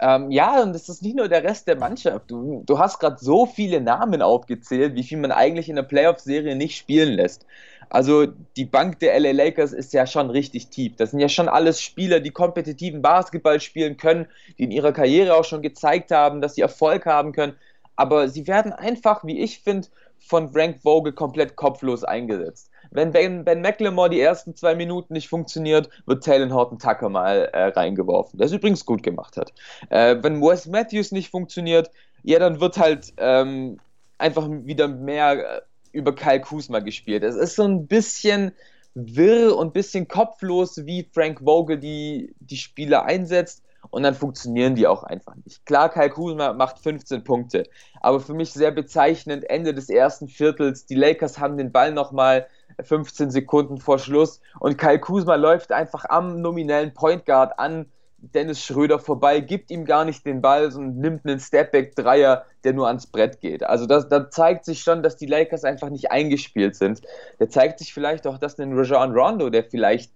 Ähm, 0.00 0.30
ja, 0.30 0.62
und 0.62 0.72
das 0.72 0.88
ist 0.88 1.02
nicht 1.02 1.16
nur 1.16 1.28
der 1.28 1.42
Rest 1.42 1.66
der 1.66 1.76
Mannschaft. 1.76 2.30
Du, 2.30 2.62
du 2.64 2.78
hast 2.78 3.00
gerade 3.00 3.16
so 3.18 3.46
viele 3.46 3.80
Namen 3.80 4.22
aufgezählt, 4.22 4.94
wie 4.94 5.02
viel 5.02 5.18
man 5.18 5.32
eigentlich 5.32 5.68
in 5.68 5.76
der 5.76 5.82
Playoff-Serie 5.82 6.54
nicht 6.54 6.76
spielen 6.76 7.14
lässt. 7.14 7.46
Also 7.90 8.26
die 8.56 8.66
Bank 8.66 9.00
der 9.00 9.18
LA 9.18 9.32
Lakers 9.32 9.72
ist 9.72 9.92
ja 9.92 10.06
schon 10.06 10.30
richtig 10.30 10.68
tief. 10.68 10.94
Das 10.96 11.10
sind 11.10 11.20
ja 11.20 11.28
schon 11.28 11.48
alles 11.48 11.80
Spieler, 11.80 12.20
die 12.20 12.30
kompetitiven 12.30 13.02
Basketball 13.02 13.60
spielen 13.60 13.96
können, 13.96 14.26
die 14.58 14.64
in 14.64 14.70
ihrer 14.70 14.92
Karriere 14.92 15.34
auch 15.34 15.44
schon 15.44 15.62
gezeigt 15.62 16.10
haben, 16.10 16.40
dass 16.40 16.54
sie 16.54 16.62
Erfolg 16.62 17.06
haben 17.06 17.32
können. 17.32 17.56
Aber 17.96 18.28
sie 18.28 18.46
werden 18.46 18.72
einfach, 18.72 19.24
wie 19.24 19.40
ich 19.40 19.60
finde, 19.60 19.88
von 20.18 20.52
Frank 20.52 20.82
Vogel 20.82 21.12
komplett 21.12 21.56
kopflos 21.56 22.04
eingesetzt. 22.04 22.70
Wenn 22.90 23.12
Ben, 23.12 23.44
ben 23.44 23.60
McLemore 23.60 24.10
die 24.10 24.20
ersten 24.20 24.54
zwei 24.54 24.74
Minuten 24.74 25.12
nicht 25.12 25.28
funktioniert, 25.28 25.88
wird 26.06 26.24
Talon 26.24 26.52
Horton 26.52 26.78
Tucker 26.78 27.08
mal 27.08 27.48
äh, 27.52 27.68
reingeworfen, 27.68 28.38
der 28.38 28.46
es 28.46 28.52
übrigens 28.52 28.86
gut 28.86 29.02
gemacht 29.02 29.36
hat. 29.36 29.52
Äh, 29.90 30.16
wenn 30.22 30.40
Wes 30.40 30.66
Matthews 30.66 31.12
nicht 31.12 31.30
funktioniert, 31.30 31.90
ja, 32.22 32.38
dann 32.38 32.60
wird 32.60 32.78
halt 32.78 33.12
ähm, 33.16 33.78
einfach 34.18 34.48
wieder 34.50 34.88
mehr 34.88 35.56
äh, 35.58 35.60
über 35.92 36.14
Kyle 36.14 36.40
Kuzma 36.40 36.80
gespielt. 36.80 37.22
Es 37.22 37.36
ist 37.36 37.56
so 37.56 37.64
ein 37.64 37.86
bisschen 37.86 38.52
wirr 38.94 39.56
und 39.56 39.68
ein 39.68 39.72
bisschen 39.72 40.08
kopflos, 40.08 40.84
wie 40.84 41.08
Frank 41.12 41.40
Vogel 41.40 41.78
die, 41.78 42.34
die 42.40 42.56
Spieler 42.56 43.04
einsetzt 43.04 43.62
und 43.90 44.02
dann 44.02 44.14
funktionieren 44.14 44.74
die 44.74 44.86
auch 44.86 45.02
einfach 45.02 45.34
nicht. 45.44 45.64
Klar, 45.64 45.88
Kyle 45.88 46.10
Kuzma 46.10 46.52
macht 46.52 46.78
15 46.78 47.24
Punkte, 47.24 47.64
aber 48.00 48.20
für 48.20 48.34
mich 48.34 48.52
sehr 48.52 48.70
bezeichnend, 48.70 49.48
Ende 49.48 49.72
des 49.72 49.88
ersten 49.88 50.28
Viertels, 50.28 50.86
die 50.86 50.94
Lakers 50.94 51.38
haben 51.38 51.56
den 51.56 51.72
Ball 51.72 51.92
nochmal 51.92 52.46
15 52.82 53.30
Sekunden 53.30 53.78
vor 53.78 53.98
Schluss 53.98 54.40
und 54.60 54.78
Kyle 54.78 55.00
Kuzma 55.00 55.34
läuft 55.34 55.72
einfach 55.72 56.04
am 56.08 56.40
nominellen 56.40 56.94
Point 56.94 57.26
Guard 57.26 57.58
an 57.58 57.86
Dennis 58.20 58.64
Schröder 58.64 58.98
vorbei, 58.98 59.40
gibt 59.40 59.70
ihm 59.70 59.84
gar 59.84 60.04
nicht 60.04 60.26
den 60.26 60.40
Ball 60.40 60.66
und 60.74 60.98
nimmt 60.98 61.24
einen 61.24 61.38
Stepback-Dreier, 61.38 62.44
der 62.64 62.72
nur 62.72 62.88
ans 62.88 63.06
Brett 63.06 63.40
geht. 63.40 63.62
Also 63.62 63.86
das, 63.86 64.08
da 64.08 64.28
zeigt 64.28 64.64
sich 64.64 64.80
schon, 64.80 65.04
dass 65.04 65.16
die 65.16 65.26
Lakers 65.26 65.64
einfach 65.64 65.88
nicht 65.88 66.10
eingespielt 66.10 66.74
sind. 66.74 67.00
Da 67.38 67.48
zeigt 67.48 67.78
sich 67.78 67.94
vielleicht 67.94 68.26
auch, 68.26 68.38
dass 68.38 68.58
ein 68.58 68.76
Rajon 68.76 69.12
Rondo, 69.12 69.50
der 69.50 69.62
vielleicht 69.62 70.10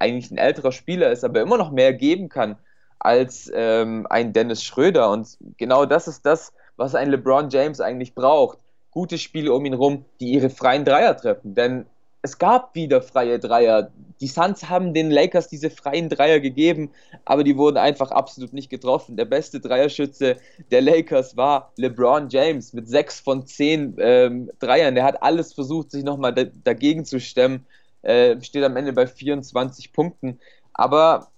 eigentlich 0.00 0.32
ein 0.32 0.38
älterer 0.38 0.72
Spieler 0.72 1.12
ist, 1.12 1.24
aber 1.24 1.40
immer 1.40 1.56
noch 1.56 1.70
mehr 1.70 1.92
geben 1.92 2.28
kann 2.28 2.56
als 2.98 3.50
ähm, 3.54 4.06
ein 4.10 4.32
Dennis 4.32 4.64
Schröder. 4.64 5.10
Und 5.10 5.38
genau 5.56 5.86
das 5.86 6.08
ist 6.08 6.26
das, 6.26 6.52
was 6.76 6.96
ein 6.96 7.10
LeBron 7.10 7.50
James 7.50 7.80
eigentlich 7.80 8.14
braucht. 8.14 8.58
Gute 8.90 9.18
Spiele 9.18 9.52
um 9.52 9.64
ihn 9.64 9.74
rum, 9.74 10.04
die 10.20 10.32
ihre 10.32 10.50
freien 10.50 10.84
Dreier 10.84 11.16
treffen. 11.16 11.54
Denn 11.54 11.86
es 12.24 12.38
gab 12.38 12.74
wieder 12.74 13.02
freie 13.02 13.38
Dreier. 13.38 13.90
Die 14.22 14.28
Suns 14.28 14.70
haben 14.70 14.94
den 14.94 15.10
Lakers 15.10 15.46
diese 15.48 15.68
freien 15.68 16.08
Dreier 16.08 16.40
gegeben, 16.40 16.90
aber 17.26 17.44
die 17.44 17.58
wurden 17.58 17.76
einfach 17.76 18.10
absolut 18.10 18.54
nicht 18.54 18.70
getroffen. 18.70 19.18
Der 19.18 19.26
beste 19.26 19.60
Dreierschütze 19.60 20.38
der 20.70 20.80
Lakers 20.80 21.36
war 21.36 21.72
LeBron 21.76 22.30
James 22.30 22.72
mit 22.72 22.88
sechs 22.88 23.20
von 23.20 23.46
zehn 23.46 23.96
ähm, 23.98 24.50
Dreiern. 24.58 24.94
Der 24.94 25.04
hat 25.04 25.22
alles 25.22 25.52
versucht, 25.52 25.90
sich 25.90 26.02
nochmal 26.02 26.32
da, 26.32 26.44
dagegen 26.44 27.04
zu 27.04 27.20
stemmen. 27.20 27.66
Äh, 28.00 28.40
steht 28.40 28.64
am 28.64 28.78
Ende 28.78 28.94
bei 28.94 29.06
24 29.06 29.92
Punkten. 29.92 30.40
Aber 30.72 31.28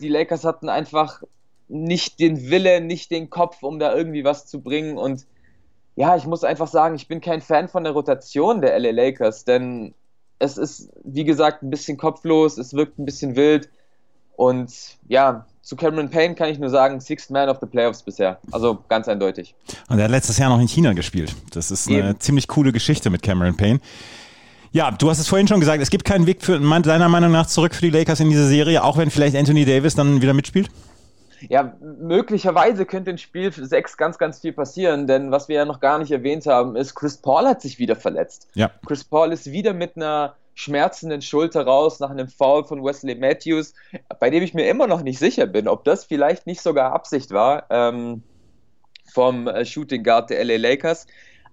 die 0.00 0.08
Lakers 0.08 0.42
hatten 0.42 0.68
einfach 0.68 1.22
nicht 1.68 2.18
den 2.18 2.50
Wille, 2.50 2.80
nicht 2.80 3.12
den 3.12 3.30
Kopf, 3.30 3.62
um 3.62 3.78
da 3.78 3.94
irgendwie 3.94 4.24
was 4.24 4.48
zu 4.48 4.60
bringen. 4.60 4.98
Und 4.98 5.28
ja, 5.94 6.16
ich 6.16 6.26
muss 6.26 6.42
einfach 6.42 6.66
sagen, 6.66 6.96
ich 6.96 7.06
bin 7.06 7.20
kein 7.20 7.42
Fan 7.42 7.68
von 7.68 7.84
der 7.84 7.92
Rotation 7.92 8.60
der 8.60 8.76
LA 8.76 8.90
Lakers, 8.90 9.44
denn 9.44 9.94
es 10.40 10.58
ist, 10.58 10.88
wie 11.04 11.24
gesagt, 11.24 11.62
ein 11.62 11.70
bisschen 11.70 11.96
kopflos, 11.96 12.58
es 12.58 12.74
wirkt 12.74 12.98
ein 12.98 13.04
bisschen 13.04 13.36
wild. 13.36 13.68
Und 14.36 14.72
ja, 15.06 15.46
zu 15.62 15.76
Cameron 15.76 16.10
Payne 16.10 16.34
kann 16.34 16.48
ich 16.48 16.58
nur 16.58 16.70
sagen, 16.70 17.00
Sixth 17.00 17.30
Man 17.30 17.48
of 17.48 17.58
the 17.60 17.66
Playoffs 17.66 18.02
bisher. 18.02 18.38
Also 18.50 18.82
ganz 18.88 19.06
eindeutig. 19.06 19.54
Und 19.88 19.98
er 19.98 20.04
hat 20.04 20.10
letztes 20.10 20.38
Jahr 20.38 20.48
noch 20.48 20.60
in 20.60 20.66
China 20.66 20.94
gespielt. 20.94 21.36
Das 21.52 21.70
ist 21.70 21.88
eine 21.88 21.98
Eben. 21.98 22.20
ziemlich 22.20 22.48
coole 22.48 22.72
Geschichte 22.72 23.10
mit 23.10 23.22
Cameron 23.22 23.56
Payne. 23.56 23.80
Ja, 24.72 24.90
du 24.90 25.10
hast 25.10 25.18
es 25.18 25.28
vorhin 25.28 25.46
schon 25.46 25.60
gesagt, 25.60 25.82
es 25.82 25.90
gibt 25.90 26.04
keinen 26.04 26.26
Weg 26.26 26.42
für, 26.42 26.58
deiner 26.58 27.08
Meinung 27.08 27.32
nach 27.32 27.46
zurück 27.46 27.74
für 27.74 27.82
die 27.82 27.90
Lakers 27.90 28.20
in 28.20 28.30
diese 28.30 28.46
Serie, 28.46 28.82
auch 28.82 28.96
wenn 28.96 29.10
vielleicht 29.10 29.36
Anthony 29.36 29.64
Davis 29.64 29.94
dann 29.94 30.22
wieder 30.22 30.32
mitspielt? 30.32 30.70
Ja, 31.48 31.74
möglicherweise 31.80 32.86
könnte 32.86 33.10
in 33.10 33.18
Spiel 33.18 33.52
6 33.52 33.96
ganz, 33.96 34.18
ganz 34.18 34.40
viel 34.40 34.52
passieren, 34.52 35.06
denn 35.06 35.30
was 35.30 35.48
wir 35.48 35.56
ja 35.56 35.64
noch 35.64 35.80
gar 35.80 35.98
nicht 35.98 36.10
erwähnt 36.10 36.46
haben, 36.46 36.76
ist, 36.76 36.94
Chris 36.94 37.16
Paul 37.16 37.46
hat 37.46 37.62
sich 37.62 37.78
wieder 37.78 37.96
verletzt. 37.96 38.48
Ja. 38.54 38.70
Chris 38.86 39.04
Paul 39.04 39.32
ist 39.32 39.50
wieder 39.50 39.72
mit 39.72 39.96
einer 39.96 40.36
schmerzenden 40.54 41.22
Schulter 41.22 41.64
raus 41.64 42.00
nach 42.00 42.10
einem 42.10 42.28
Foul 42.28 42.64
von 42.64 42.84
Wesley 42.84 43.14
Matthews, 43.14 43.72
bei 44.18 44.30
dem 44.30 44.42
ich 44.42 44.52
mir 44.52 44.68
immer 44.68 44.86
noch 44.86 45.02
nicht 45.02 45.18
sicher 45.18 45.46
bin, 45.46 45.68
ob 45.68 45.84
das 45.84 46.04
vielleicht 46.04 46.46
nicht 46.46 46.60
sogar 46.60 46.92
Absicht 46.92 47.30
war 47.30 47.64
ähm, 47.70 48.22
vom 49.12 49.48
äh, 49.48 49.64
Shooting 49.64 50.04
Guard 50.04 50.30
der 50.30 50.44
LA 50.44 50.56
Lakers. 50.56 51.06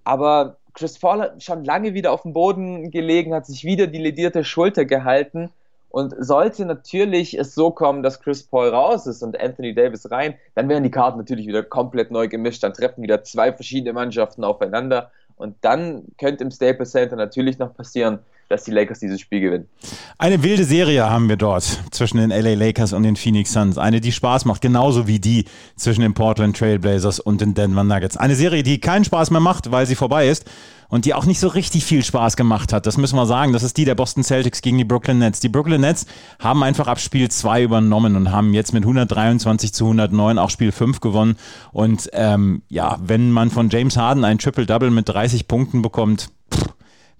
Aber 0.04 0.56
Chris 0.74 0.98
Paul 0.98 1.22
hat 1.22 1.42
schon 1.42 1.64
lange 1.64 1.94
wieder 1.94 2.12
auf 2.12 2.22
dem 2.22 2.32
Boden 2.32 2.90
gelegen, 2.90 3.34
hat 3.34 3.46
sich 3.46 3.64
wieder 3.64 3.86
die 3.86 3.98
ledierte 3.98 4.44
Schulter 4.44 4.84
gehalten 4.84 5.50
und 5.90 6.14
sollte 6.18 6.66
natürlich 6.66 7.38
es 7.38 7.54
so 7.54 7.70
kommen, 7.70 8.02
dass 8.02 8.20
Chris 8.20 8.42
Paul 8.42 8.68
raus 8.68 9.06
ist 9.06 9.22
und 9.22 9.40
Anthony 9.40 9.74
Davis 9.74 10.10
rein, 10.10 10.34
dann 10.54 10.68
wären 10.68 10.82
die 10.82 10.90
Karten 10.90 11.18
natürlich 11.18 11.46
wieder 11.46 11.62
komplett 11.62 12.10
neu 12.10 12.28
gemischt. 12.28 12.62
Dann 12.62 12.74
treffen 12.74 13.02
wieder 13.02 13.22
zwei 13.22 13.52
verschiedene 13.52 13.94
Mannschaften 13.94 14.44
aufeinander. 14.44 15.10
Und 15.36 15.56
dann 15.62 16.04
könnte 16.18 16.44
im 16.44 16.50
Staples 16.50 16.90
Center 16.90 17.16
natürlich 17.16 17.58
noch 17.58 17.74
passieren, 17.74 18.18
dass 18.48 18.64
die 18.64 18.70
Lakers 18.70 18.98
dieses 18.98 19.20
Spiel 19.20 19.40
gewinnen. 19.40 19.68
Eine 20.16 20.42
wilde 20.42 20.64
Serie 20.64 21.08
haben 21.08 21.28
wir 21.28 21.36
dort 21.36 21.64
zwischen 21.90 22.18
den 22.18 22.30
LA 22.30 22.54
Lakers 22.54 22.92
und 22.92 23.02
den 23.02 23.16
Phoenix 23.16 23.52
Suns. 23.52 23.78
Eine, 23.78 24.00
die 24.00 24.12
Spaß 24.12 24.44
macht, 24.46 24.62
genauso 24.62 25.06
wie 25.06 25.18
die 25.18 25.44
zwischen 25.76 26.00
den 26.00 26.14
Portland 26.14 26.56
Trailblazers 26.56 27.20
und 27.20 27.40
den 27.40 27.54
Denver 27.54 27.84
Nuggets. 27.84 28.16
Eine 28.16 28.34
Serie, 28.34 28.62
die 28.62 28.80
keinen 28.80 29.04
Spaß 29.04 29.30
mehr 29.30 29.40
macht, 29.40 29.70
weil 29.70 29.86
sie 29.86 29.94
vorbei 29.94 30.28
ist 30.28 30.44
und 30.88 31.04
die 31.04 31.14
auch 31.14 31.26
nicht 31.26 31.38
so 31.38 31.48
richtig 31.48 31.84
viel 31.84 32.02
Spaß 32.02 32.36
gemacht 32.36 32.72
hat. 32.72 32.86
Das 32.86 32.96
müssen 32.96 33.16
wir 33.16 33.26
sagen. 33.26 33.52
Das 33.52 33.62
ist 33.62 33.76
die 33.76 33.84
der 33.84 33.94
Boston 33.94 34.24
Celtics 34.24 34.62
gegen 34.62 34.78
die 34.78 34.84
Brooklyn 34.84 35.18
Nets. 35.18 35.40
Die 35.40 35.48
Brooklyn 35.48 35.82
Nets 35.82 36.06
haben 36.38 36.62
einfach 36.62 36.86
ab 36.86 36.98
Spiel 36.98 37.30
2 37.30 37.64
übernommen 37.64 38.16
und 38.16 38.32
haben 38.32 38.54
jetzt 38.54 38.72
mit 38.72 38.84
123 38.84 39.72
zu 39.72 39.84
109 39.84 40.38
auch 40.38 40.50
Spiel 40.50 40.72
5 40.72 41.00
gewonnen. 41.00 41.36
Und 41.72 42.08
ähm, 42.12 42.62
ja, 42.68 42.98
wenn 43.02 43.30
man 43.30 43.50
von 43.50 43.68
James 43.68 43.96
Harden 43.96 44.24
ein 44.24 44.38
Triple-Double 44.38 44.90
mit 44.90 45.08
30 45.08 45.46
Punkten 45.46 45.82
bekommt, 45.82 46.30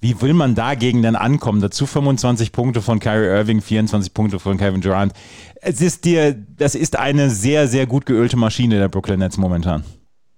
wie 0.01 0.21
will 0.21 0.33
man 0.33 0.55
dagegen 0.55 1.03
denn 1.03 1.17
ankommen? 1.17 1.61
Dazu 1.61 1.87
25 1.87 2.53
Punkte 2.53 2.83
von 2.83 3.01
Kyrie 3.01 3.27
Irving, 3.27 3.61
24 3.61 4.15
Punkte 4.15 4.39
von 4.39 4.57
Kevin 4.57 4.81
Durant. 4.81 5.13
Es 5.61 5.81
ist 5.81 6.05
dir, 6.05 6.35
das 6.35 6.75
ist 6.75 6.99
eine 6.99 7.31
sehr, 7.31 7.67
sehr 7.67 7.87
gut 7.87 8.07
geölte 8.07 8.37
Maschine 8.37 8.79
der 8.79 8.89
Brooklyn 8.89 9.19
Nets 9.19 9.37
momentan. 9.37 9.85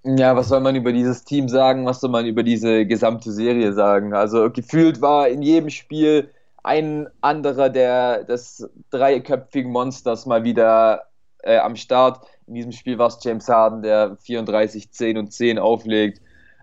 Ja, 0.03 0.35
was 0.35 0.49
soll 0.49 0.61
man 0.61 0.77
über 0.77 0.93
dieses 0.93 1.25
Team 1.25 1.49
sagen? 1.49 1.85
Was 1.85 2.01
soll 2.01 2.11
man 2.11 2.25
über 2.25 2.43
diese 2.43 2.87
gesamte 2.87 3.31
Serie 3.33 3.75
sagen? 3.75 4.15
Also 4.15 4.51
gefühlt 4.51 5.03
war 5.03 5.29
in 5.29 5.43
jedem 5.43 5.69
Spiel 5.69 6.31
ein 6.63 7.07
anderer 7.21 7.69
der 7.69 8.25
des 8.25 8.67
dreiköpfigen 8.91 9.71
Monsters 9.71 10.25
mal 10.25 10.43
wieder 10.43 11.03
äh, 11.43 11.59
am 11.59 11.77
Start. 11.77 12.27
In 12.47 12.55
diesem 12.55 12.73
Spiel 12.73 12.99
war 12.99 13.09
es 13.09 13.19
James 13.23 13.49
Harden, 13.49 13.83
der 13.83 14.17
34, 14.23 14.91
10 14.91 15.19
und 15.19 15.33
10 15.33 15.59
auflegt. 15.59 16.23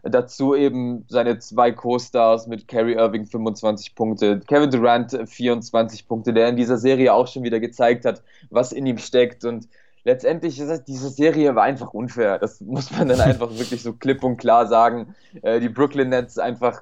Dazu 0.10 0.56
eben 0.56 1.06
seine 1.08 1.40
zwei 1.40 1.72
Co-Stars 1.72 2.48
mit 2.48 2.68
Kerry 2.68 2.94
Irving 2.94 3.26
25 3.26 3.96
Punkte, 3.96 4.40
Kevin 4.48 4.70
Durant 4.70 5.18
24 5.26 6.08
Punkte, 6.08 6.34
der 6.34 6.50
in 6.50 6.56
dieser 6.56 6.78
Serie 6.78 7.14
auch 7.14 7.28
schon 7.28 7.44
wieder 7.44 7.60
gezeigt 7.60 8.06
hat, 8.06 8.22
was 8.50 8.72
in 8.72 8.86
ihm 8.86 8.98
steckt. 8.98 9.44
Und 9.44 9.68
letztendlich 10.04 10.60
ist 10.60 10.70
es, 10.70 10.84
diese 10.84 11.10
Serie 11.10 11.56
war 11.56 11.64
einfach 11.64 11.94
unfair. 11.94 12.38
Das 12.38 12.62
muss 12.62 12.92
man 12.92 13.08
dann 13.08 13.22
einfach 13.22 13.50
wirklich 13.58 13.82
so 13.82 13.94
klipp 13.94 14.24
und 14.24 14.38
klar 14.38 14.68
sagen. 14.68 15.16
Äh, 15.42 15.60
die 15.60 15.70
Brooklyn 15.70 16.10
Nets 16.10 16.38
einfach 16.38 16.82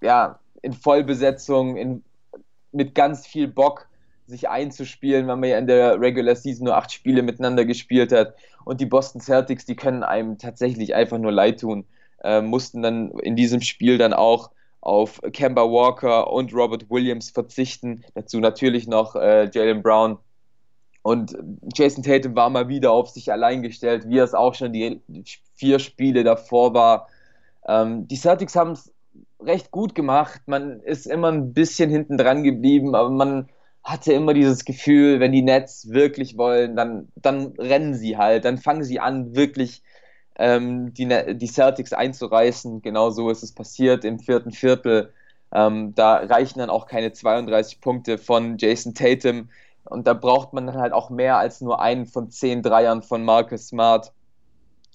ja, 0.00 0.38
in 0.62 0.72
Vollbesetzung, 0.72 1.76
in, 1.76 2.02
mit 2.72 2.94
ganz 2.94 3.26
viel 3.26 3.48
Bock 3.48 3.88
sich 4.26 4.48
einzuspielen, 4.48 5.26
weil 5.26 5.36
man 5.36 5.48
ja 5.48 5.58
in 5.58 5.66
der 5.66 6.00
Regular 6.00 6.34
Season 6.34 6.64
nur 6.64 6.76
acht 6.76 6.92
Spiele 6.92 7.22
miteinander 7.22 7.64
gespielt 7.64 8.12
hat. 8.12 8.34
Und 8.64 8.80
die 8.80 8.86
Boston 8.86 9.20
Celtics, 9.20 9.64
die 9.64 9.76
können 9.76 10.02
einem 10.02 10.38
tatsächlich 10.38 10.94
einfach 10.94 11.18
nur 11.18 11.32
leid 11.32 11.60
tun 11.60 11.84
äh, 12.22 12.40
mussten 12.40 12.82
dann 12.82 13.10
in 13.20 13.36
diesem 13.36 13.60
Spiel 13.60 13.98
dann 13.98 14.12
auch 14.12 14.50
auf 14.80 15.20
Kemba 15.32 15.62
Walker 15.62 16.32
und 16.32 16.54
Robert 16.54 16.88
Williams 16.90 17.30
verzichten. 17.30 18.04
Dazu 18.14 18.40
natürlich 18.40 18.86
noch 18.86 19.16
äh, 19.16 19.50
Jalen 19.52 19.82
Brown. 19.82 20.18
Und 21.02 21.36
Jason 21.74 22.02
Tatum 22.02 22.36
war 22.36 22.50
mal 22.50 22.68
wieder 22.68 22.92
auf 22.92 23.08
sich 23.08 23.32
allein 23.32 23.62
gestellt, 23.62 24.08
wie 24.08 24.18
es 24.18 24.34
auch 24.34 24.54
schon 24.54 24.72
die 24.72 25.00
vier 25.54 25.78
Spiele 25.78 26.22
davor 26.22 26.74
war. 26.74 27.08
Ähm, 27.66 28.06
die 28.08 28.16
Celtics 28.16 28.56
haben 28.56 28.72
es 28.72 28.92
recht 29.40 29.70
gut 29.70 29.94
gemacht. 29.94 30.42
Man 30.46 30.80
ist 30.80 31.06
immer 31.06 31.30
ein 31.30 31.52
bisschen 31.52 31.90
hinten 31.90 32.18
dran 32.18 32.42
geblieben, 32.42 32.94
aber 32.94 33.10
man 33.10 33.48
hatte 33.84 34.12
immer 34.12 34.34
dieses 34.34 34.64
Gefühl, 34.64 35.20
wenn 35.20 35.32
die 35.32 35.42
Nets 35.42 35.90
wirklich 35.90 36.36
wollen, 36.36 36.76
dann, 36.76 37.08
dann 37.16 37.54
rennen 37.58 37.94
sie 37.94 38.16
halt, 38.16 38.44
dann 38.44 38.58
fangen 38.58 38.84
sie 38.84 39.00
an, 39.00 39.34
wirklich 39.34 39.82
ähm, 40.38 40.94
die, 40.94 41.06
ne-, 41.06 41.34
die 41.34 41.46
Celtics 41.46 41.92
einzureißen. 41.92 42.82
Genau 42.82 43.10
so 43.10 43.30
ist 43.30 43.42
es 43.42 43.52
passiert 43.52 44.04
im 44.04 44.18
vierten 44.18 44.52
Viertel. 44.52 45.12
Ähm, 45.52 45.94
da 45.94 46.16
reichen 46.16 46.58
dann 46.60 46.70
auch 46.70 46.86
keine 46.86 47.12
32 47.12 47.80
Punkte 47.80 48.18
von 48.18 48.56
Jason 48.58 48.94
Tatum. 48.94 49.50
Und 49.84 50.06
da 50.06 50.14
braucht 50.14 50.52
man 50.52 50.66
dann 50.66 50.76
halt 50.76 50.92
auch 50.92 51.10
mehr 51.10 51.38
als 51.38 51.60
nur 51.60 51.80
einen 51.80 52.06
von 52.06 52.30
zehn 52.30 52.62
Dreiern 52.62 53.02
von 53.02 53.24
Marcus 53.24 53.68
Smart. 53.68 54.12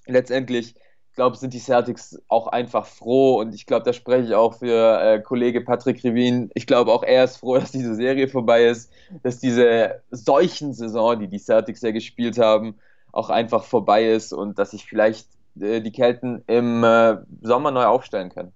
Letztendlich, 0.05 0.75
glaube 1.15 1.37
sind 1.37 1.53
die 1.53 1.59
Celtics 1.59 2.21
auch 2.27 2.47
einfach 2.47 2.85
froh 2.85 3.39
und 3.39 3.53
ich 3.55 3.65
glaube, 3.65 3.83
da 3.85 3.93
spreche 3.93 4.27
ich 4.27 4.35
auch 4.35 4.55
für 4.59 5.01
äh, 5.01 5.21
Kollege 5.21 5.61
Patrick 5.61 6.03
Rivin. 6.03 6.49
Ich 6.53 6.67
glaube, 6.67 6.91
auch 6.91 7.03
er 7.03 7.23
ist 7.23 7.37
froh, 7.37 7.57
dass 7.59 7.71
diese 7.71 7.95
Serie 7.95 8.27
vorbei 8.27 8.65
ist, 8.65 8.91
dass 9.23 9.39
diese 9.39 10.01
Seuchensaison, 10.11 11.19
die 11.19 11.27
die 11.27 11.39
Celtics 11.39 11.81
ja 11.81 11.91
gespielt 11.91 12.37
haben, 12.37 12.75
auch 13.13 13.29
einfach 13.29 13.63
vorbei 13.63 14.09
ist 14.09 14.33
und 14.33 14.59
dass 14.59 14.71
sich 14.71 14.83
vielleicht 14.83 15.27
äh, 15.59 15.79
die 15.79 15.91
Kelten 15.91 16.43
im 16.47 16.83
äh, 16.83 17.17
Sommer 17.41 17.71
neu 17.71 17.85
aufstellen 17.85 18.29
können. 18.29 18.51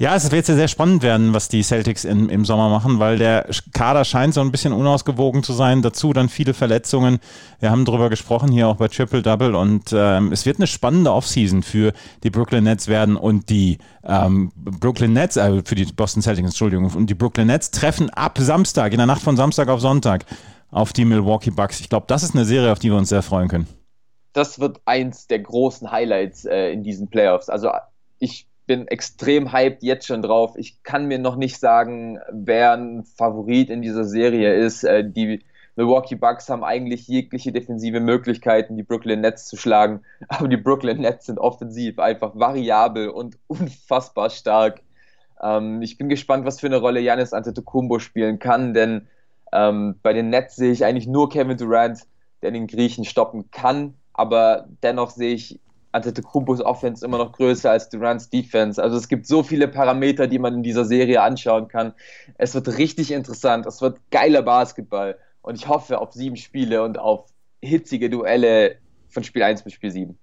Ja, 0.00 0.16
es 0.16 0.30
wird 0.30 0.46
sehr 0.46 0.66
spannend 0.66 1.02
werden, 1.02 1.34
was 1.34 1.50
die 1.50 1.62
Celtics 1.62 2.06
in, 2.06 2.30
im 2.30 2.46
Sommer 2.46 2.70
machen, 2.70 3.00
weil 3.00 3.18
der 3.18 3.50
Kader 3.74 4.06
scheint 4.06 4.32
so 4.32 4.40
ein 4.40 4.50
bisschen 4.50 4.72
unausgewogen 4.72 5.42
zu 5.42 5.52
sein. 5.52 5.82
Dazu 5.82 6.14
dann 6.14 6.30
viele 6.30 6.54
Verletzungen. 6.54 7.18
Wir 7.58 7.70
haben 7.70 7.84
darüber 7.84 8.08
gesprochen 8.08 8.50
hier 8.50 8.68
auch 8.68 8.76
bei 8.76 8.88
Triple 8.88 9.20
Double 9.20 9.54
und 9.54 9.92
ähm, 9.92 10.32
es 10.32 10.46
wird 10.46 10.56
eine 10.56 10.66
spannende 10.66 11.12
Offseason 11.12 11.62
für 11.62 11.92
die 12.22 12.30
Brooklyn 12.30 12.64
Nets 12.64 12.88
werden 12.88 13.16
und 13.18 13.50
die 13.50 13.76
ähm, 14.02 14.50
Brooklyn 14.56 15.12
Nets, 15.12 15.36
äh, 15.36 15.60
für 15.66 15.74
die 15.74 15.84
Boston 15.84 16.22
Celtics, 16.22 16.46
Entschuldigung, 16.46 16.90
und 16.94 17.10
die 17.10 17.14
Brooklyn 17.14 17.48
Nets 17.48 17.70
treffen 17.70 18.08
ab 18.08 18.38
Samstag, 18.40 18.92
in 18.92 18.98
der 18.98 19.06
Nacht 19.06 19.20
von 19.20 19.36
Samstag 19.36 19.68
auf 19.68 19.82
Sonntag, 19.82 20.24
auf 20.70 20.94
die 20.94 21.04
Milwaukee 21.04 21.50
Bucks. 21.50 21.78
Ich 21.80 21.90
glaube, 21.90 22.06
das 22.08 22.22
ist 22.22 22.34
eine 22.34 22.46
Serie, 22.46 22.72
auf 22.72 22.78
die 22.78 22.88
wir 22.88 22.96
uns 22.96 23.10
sehr 23.10 23.20
freuen 23.20 23.48
können. 23.48 23.79
Das 24.32 24.60
wird 24.60 24.80
eins 24.84 25.26
der 25.26 25.40
großen 25.40 25.90
Highlights 25.90 26.44
äh, 26.44 26.70
in 26.70 26.82
diesen 26.82 27.08
Playoffs. 27.08 27.48
Also 27.48 27.70
ich 28.18 28.46
bin 28.66 28.86
extrem 28.86 29.52
hyped 29.52 29.82
jetzt 29.82 30.06
schon 30.06 30.22
drauf. 30.22 30.52
Ich 30.56 30.82
kann 30.84 31.06
mir 31.06 31.18
noch 31.18 31.36
nicht 31.36 31.58
sagen, 31.58 32.20
wer 32.30 32.74
ein 32.74 33.02
Favorit 33.02 33.68
in 33.68 33.82
dieser 33.82 34.04
Serie 34.04 34.54
ist. 34.54 34.84
Äh, 34.84 35.04
die 35.10 35.40
Milwaukee 35.76 36.14
Bucks 36.14 36.48
haben 36.48 36.62
eigentlich 36.62 37.08
jegliche 37.08 37.52
defensive 37.52 38.00
Möglichkeiten, 38.00 38.76
die 38.76 38.82
Brooklyn 38.82 39.22
Nets 39.22 39.46
zu 39.46 39.56
schlagen. 39.56 40.02
Aber 40.28 40.46
die 40.46 40.56
Brooklyn 40.56 41.00
Nets 41.00 41.26
sind 41.26 41.38
offensiv 41.38 41.98
einfach 41.98 42.32
variabel 42.34 43.08
und 43.08 43.38
unfassbar 43.48 44.30
stark. 44.30 44.82
Ähm, 45.42 45.82
ich 45.82 45.98
bin 45.98 46.08
gespannt, 46.08 46.44
was 46.44 46.60
für 46.60 46.66
eine 46.66 46.76
Rolle 46.76 47.00
Janis 47.00 47.32
Antetokounmpo 47.32 47.98
spielen 47.98 48.38
kann, 48.38 48.74
denn 48.74 49.08
ähm, 49.52 49.96
bei 50.02 50.12
den 50.12 50.30
Nets 50.30 50.56
sehe 50.56 50.70
ich 50.70 50.84
eigentlich 50.84 51.06
nur 51.06 51.28
Kevin 51.28 51.56
Durant, 51.56 52.06
der 52.42 52.52
den 52.52 52.66
Griechen 52.66 53.04
stoppen 53.04 53.50
kann. 53.50 53.94
Aber 54.20 54.66
dennoch 54.82 55.08
sehe 55.08 55.32
ich 55.32 55.58
Antetokounmpos 55.92 56.60
Offense 56.60 57.02
immer 57.02 57.16
noch 57.16 57.32
größer 57.32 57.70
als 57.70 57.88
Durants 57.88 58.28
Defense. 58.28 58.80
Also 58.80 58.98
es 58.98 59.08
gibt 59.08 59.26
so 59.26 59.42
viele 59.42 59.66
Parameter, 59.66 60.26
die 60.26 60.38
man 60.38 60.56
in 60.56 60.62
dieser 60.62 60.84
Serie 60.84 61.22
anschauen 61.22 61.68
kann. 61.68 61.94
Es 62.36 62.54
wird 62.54 62.76
richtig 62.76 63.12
interessant. 63.12 63.64
Es 63.64 63.80
wird 63.80 63.98
geiler 64.10 64.42
Basketball. 64.42 65.16
Und 65.40 65.54
ich 65.54 65.68
hoffe 65.68 65.98
auf 65.98 66.12
sieben 66.12 66.36
Spiele 66.36 66.82
und 66.82 66.98
auf 66.98 67.30
hitzige 67.62 68.10
Duelle 68.10 68.76
von 69.08 69.24
Spiel 69.24 69.42
1 69.42 69.62
bis 69.62 69.72
Spiel 69.72 69.90
7. 69.90 70.18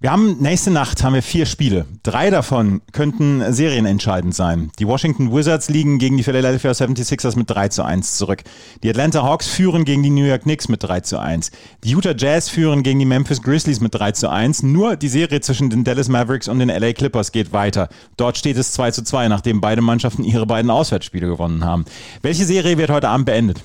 Wir 0.00 0.10
haben 0.10 0.36
nächste 0.38 0.70
Nacht 0.70 1.02
haben 1.02 1.14
wir 1.14 1.22
vier 1.22 1.46
Spiele. 1.46 1.86
Drei 2.02 2.28
davon 2.28 2.82
könnten 2.92 3.52
serienentscheidend 3.52 4.34
sein. 4.34 4.70
Die 4.78 4.86
Washington 4.86 5.32
Wizards 5.32 5.70
liegen 5.70 5.98
gegen 5.98 6.18
die 6.18 6.24
Philadelphia 6.24 6.72
76ers 6.72 7.38
mit 7.38 7.48
3 7.48 7.68
zu 7.68 7.84
1 7.84 8.18
zurück. 8.18 8.42
Die 8.82 8.90
Atlanta 8.90 9.22
Hawks 9.22 9.48
führen 9.48 9.86
gegen 9.86 10.02
die 10.02 10.10
New 10.10 10.24
York 10.24 10.42
Knicks 10.42 10.68
mit 10.68 10.82
3 10.82 11.00
zu 11.00 11.18
1. 11.18 11.52
Die 11.84 11.92
Utah 11.92 12.14
Jazz 12.14 12.50
führen 12.50 12.82
gegen 12.82 12.98
die 12.98 13.06
Memphis 13.06 13.40
Grizzlies 13.40 13.80
mit 13.80 13.94
3 13.94 14.12
zu 14.12 14.28
1. 14.28 14.64
Nur 14.64 14.96
die 14.96 15.08
Serie 15.08 15.40
zwischen 15.40 15.70
den 15.70 15.84
Dallas 15.84 16.08
Mavericks 16.08 16.48
und 16.48 16.58
den 16.58 16.68
LA 16.68 16.92
Clippers 16.92 17.32
geht 17.32 17.54
weiter. 17.54 17.88
Dort 18.18 18.36
steht 18.36 18.58
es 18.58 18.72
2 18.72 18.90
zu 18.90 19.04
2, 19.04 19.28
nachdem 19.28 19.62
beide 19.62 19.80
Mannschaften 19.80 20.24
ihre 20.24 20.44
beiden 20.44 20.70
Auswärtsspiele 20.70 21.28
gewonnen 21.28 21.64
haben. 21.64 21.86
Welche 22.20 22.44
Serie 22.44 22.76
wird 22.76 22.90
heute 22.90 23.08
Abend 23.08 23.24
beendet? 23.24 23.62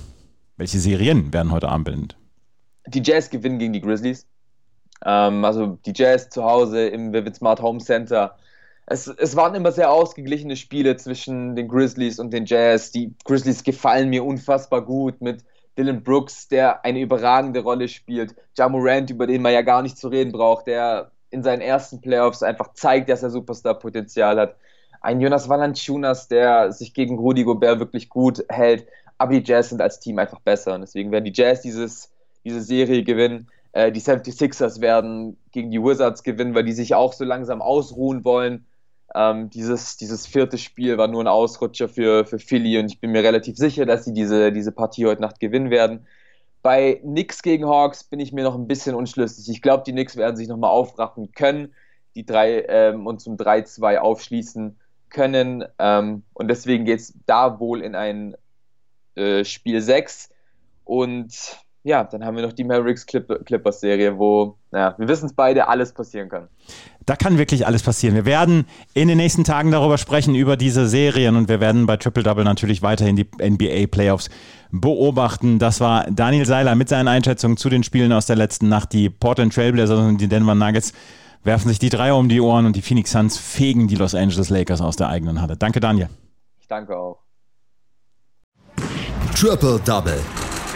Welche 0.56 0.80
Serien 0.80 1.34
werden 1.34 1.52
heute 1.52 1.68
Abend 1.68 1.86
beendet? 1.86 2.18
Die 2.88 3.02
Jazz 3.04 3.30
gewinnen 3.30 3.60
gegen 3.60 3.74
die 3.74 3.82
Grizzlies. 3.82 4.26
Ähm, 5.06 5.46
also 5.46 5.78
die 5.86 5.94
Jazz 5.96 6.30
zu 6.30 6.44
Hause 6.44 6.88
im 6.88 7.14
Vivid 7.14 7.36
Smart 7.36 7.62
Home 7.62 7.80
Center. 7.80 8.38
Es, 8.86 9.08
es 9.08 9.36
waren 9.36 9.56
immer 9.56 9.72
sehr 9.72 9.92
ausgeglichene 9.92 10.56
Spiele 10.56 10.98
zwischen 10.98 11.56
den 11.56 11.68
Grizzlies 11.68 12.20
und 12.20 12.32
den 12.32 12.46
Jazz. 12.46 12.92
Die 12.92 13.14
Grizzlies 13.24 13.64
gefallen 13.64 14.10
mir 14.10 14.26
unfassbar 14.26 14.84
gut 14.84 15.22
mit 15.22 15.44
Dylan 15.78 16.04
Brooks, 16.04 16.48
der 16.48 16.84
eine 16.84 17.00
überragende 17.00 17.62
Rolle 17.62 17.88
spielt. 17.88 18.36
Ja 18.58 19.12
über 19.12 19.28
den 19.28 19.42
man 19.42 19.54
ja 19.54 19.62
gar 19.62 19.82
nicht 19.82 19.98
zu 19.98 20.10
reden 20.10 20.32
braucht, 20.32 20.68
der 20.68 21.12
in 21.30 21.44
seinen 21.44 21.62
ersten 21.62 22.02
Playoffs 22.02 22.44
einfach 22.44 22.74
zeigt, 22.74 23.10
dass 23.10 23.24
er 23.24 23.30
Superstar-Potenzial 23.30 24.40
hat. 24.40 24.56
Ein 25.02 25.22
Jonas 25.22 25.48
Valanciunas, 25.48 26.28
der 26.28 26.72
sich 26.72 26.94
gegen 26.94 27.18
Rudy 27.18 27.44
Gobert 27.44 27.80
wirklich 27.80 28.10
gut 28.10 28.44
hält. 28.50 28.88
Aber 29.18 29.34
die 29.34 29.44
Jazz 29.44 29.70
sind 29.70 29.82
als 29.82 30.00
Team 30.00 30.20
einfach 30.20 30.40
besser. 30.40 30.76
Und 30.76 30.82
deswegen 30.82 31.12
werden 31.12 31.26
die 31.26 31.34
Jazz 31.34 31.62
dieses, 31.62 32.12
diese 32.44 32.62
Serie 32.62 33.04
gewinnen. 33.04 33.48
Äh, 33.72 33.92
die 33.92 34.02
76ers 34.02 34.82
werden 34.82 35.38
gegen 35.52 35.72
die 35.72 35.82
Wizards 35.82 36.24
gewinnen, 36.24 36.56
weil 36.56 36.64
die 36.64 36.74
sich 36.74 36.96
auch 36.96 37.14
so 37.14 37.24
langsam 37.24 37.62
ausruhen 37.62 38.24
wollen. 38.26 38.66
Ähm, 39.16 39.50
dieses, 39.50 39.98
dieses 39.98 40.28
vierte 40.28 40.58
Spiel 40.58 40.98
war 40.98 41.08
nur 41.08 41.24
ein 41.24 41.28
Ausrutscher 41.28 41.90
für, 41.90 42.26
für 42.26 42.40
Philly 42.40 42.78
und 42.78 42.86
ich 42.86 43.00
bin 43.00 43.12
mir 43.12 43.24
relativ 43.24 43.58
sicher, 43.58 43.86
dass 43.86 44.06
sie 44.06 44.14
diese, 44.14 44.52
diese 44.52 44.72
Partie 44.72 45.06
heute 45.06 45.22
Nacht 45.22 45.40
gewinnen 45.40 45.72
werden. 45.72 46.06
Bei 46.62 46.96
Knicks 46.96 47.42
gegen 47.42 47.66
Hawks 47.66 48.04
bin 48.04 48.20
ich 48.20 48.34
mir 48.34 48.44
noch 48.44 48.56
ein 48.56 48.68
bisschen 48.68 48.94
unschlüssig. 48.94 49.50
Ich 49.50 49.62
glaube, 49.62 49.84
die 49.86 49.94
Knicks 49.94 50.18
werden 50.18 50.36
sich 50.36 50.48
nochmal 50.48 50.72
aufraffen 50.72 51.32
können, 51.32 51.74
die 52.16 52.26
drei 52.26 52.66
ähm, 52.68 53.08
und 53.08 53.22
zum 53.22 53.38
3-2 53.38 53.98
aufschließen 53.98 54.78
können. 55.10 55.64
Ähm, 55.80 56.24
und 56.34 56.48
deswegen 56.50 56.86
geht 56.86 57.00
es 57.00 57.14
da 57.26 57.60
wohl 57.60 57.82
in 57.82 57.96
ein 57.96 58.36
äh, 59.16 59.46
Spiel 59.46 59.82
6. 59.82 60.30
Und 60.84 61.60
ja, 61.84 62.04
dann 62.04 62.26
haben 62.26 62.36
wir 62.36 62.44
noch 62.44 62.54
die 62.54 62.64
Mavericks 62.66 63.06
Clippers 63.06 63.80
Serie, 63.80 64.18
wo, 64.18 64.58
naja, 64.72 64.96
wir 64.98 65.08
wissen 65.08 65.28
es 65.28 65.34
beide, 65.34 65.68
alles 65.68 65.94
passieren 65.94 66.28
kann. 66.28 66.50
Da 67.06 67.16
kann 67.16 67.38
wirklich 67.38 67.66
alles 67.66 67.84
passieren. 67.84 68.16
Wir 68.16 68.26
werden 68.26 68.66
in 68.94 69.08
den 69.08 69.18
nächsten 69.18 69.44
Tagen 69.44 69.72
darüber 69.72 69.98
sprechen, 69.98 70.36
über 70.36 70.58
diese 70.58 70.88
Serien 70.88 71.36
und 71.36 71.48
wir 71.48 71.60
werden 71.60 71.86
bei 71.86 71.98
Triple 71.98 72.24
Double 72.24 72.44
natürlich 72.44 72.82
weiterhin 72.82 73.16
die 73.16 73.28
NBA 73.42 73.88
Playoffs 73.88 74.30
beobachten. 74.72 75.58
Das 75.58 75.80
war 75.80 76.06
Daniel 76.12 76.46
Seiler 76.46 76.76
mit 76.76 76.90
seinen 76.90 77.08
Einschätzungen 77.08 77.58
zu 77.58 77.70
den 77.70 77.84
Spielen 77.84 78.12
aus 78.12 78.26
der 78.26 78.36
letzten 78.36 78.68
Nacht. 78.68 78.92
Die 78.94 79.10
Portland 79.10 79.54
Trailblazers 79.54 80.00
und 80.00 80.20
die 80.20 80.28
Denver 80.28 80.56
Nuggets 80.56 80.94
werfen 81.44 81.70
sich 81.70 81.80
die 81.80 81.90
Dreier 81.90 82.18
um 82.18 82.28
die 82.28 82.42
Ohren 82.42 82.66
und 82.66 82.76
die 82.76 82.82
Phoenix 82.82 83.12
Suns 83.12 83.38
fegen 83.38 83.88
die 83.88 83.96
Los 83.96 84.14
Angeles 84.14 84.50
Lakers 84.50 84.82
aus 84.82 84.98
der 84.98 85.08
eigenen 85.08 85.42
Halle. 85.42 85.56
Danke, 85.56 85.80
Daniel. 85.80 86.10
Ich 86.60 86.68
danke 86.68 86.98
auch. 86.98 87.20
Triple 89.34 89.80
Double. 89.86 90.20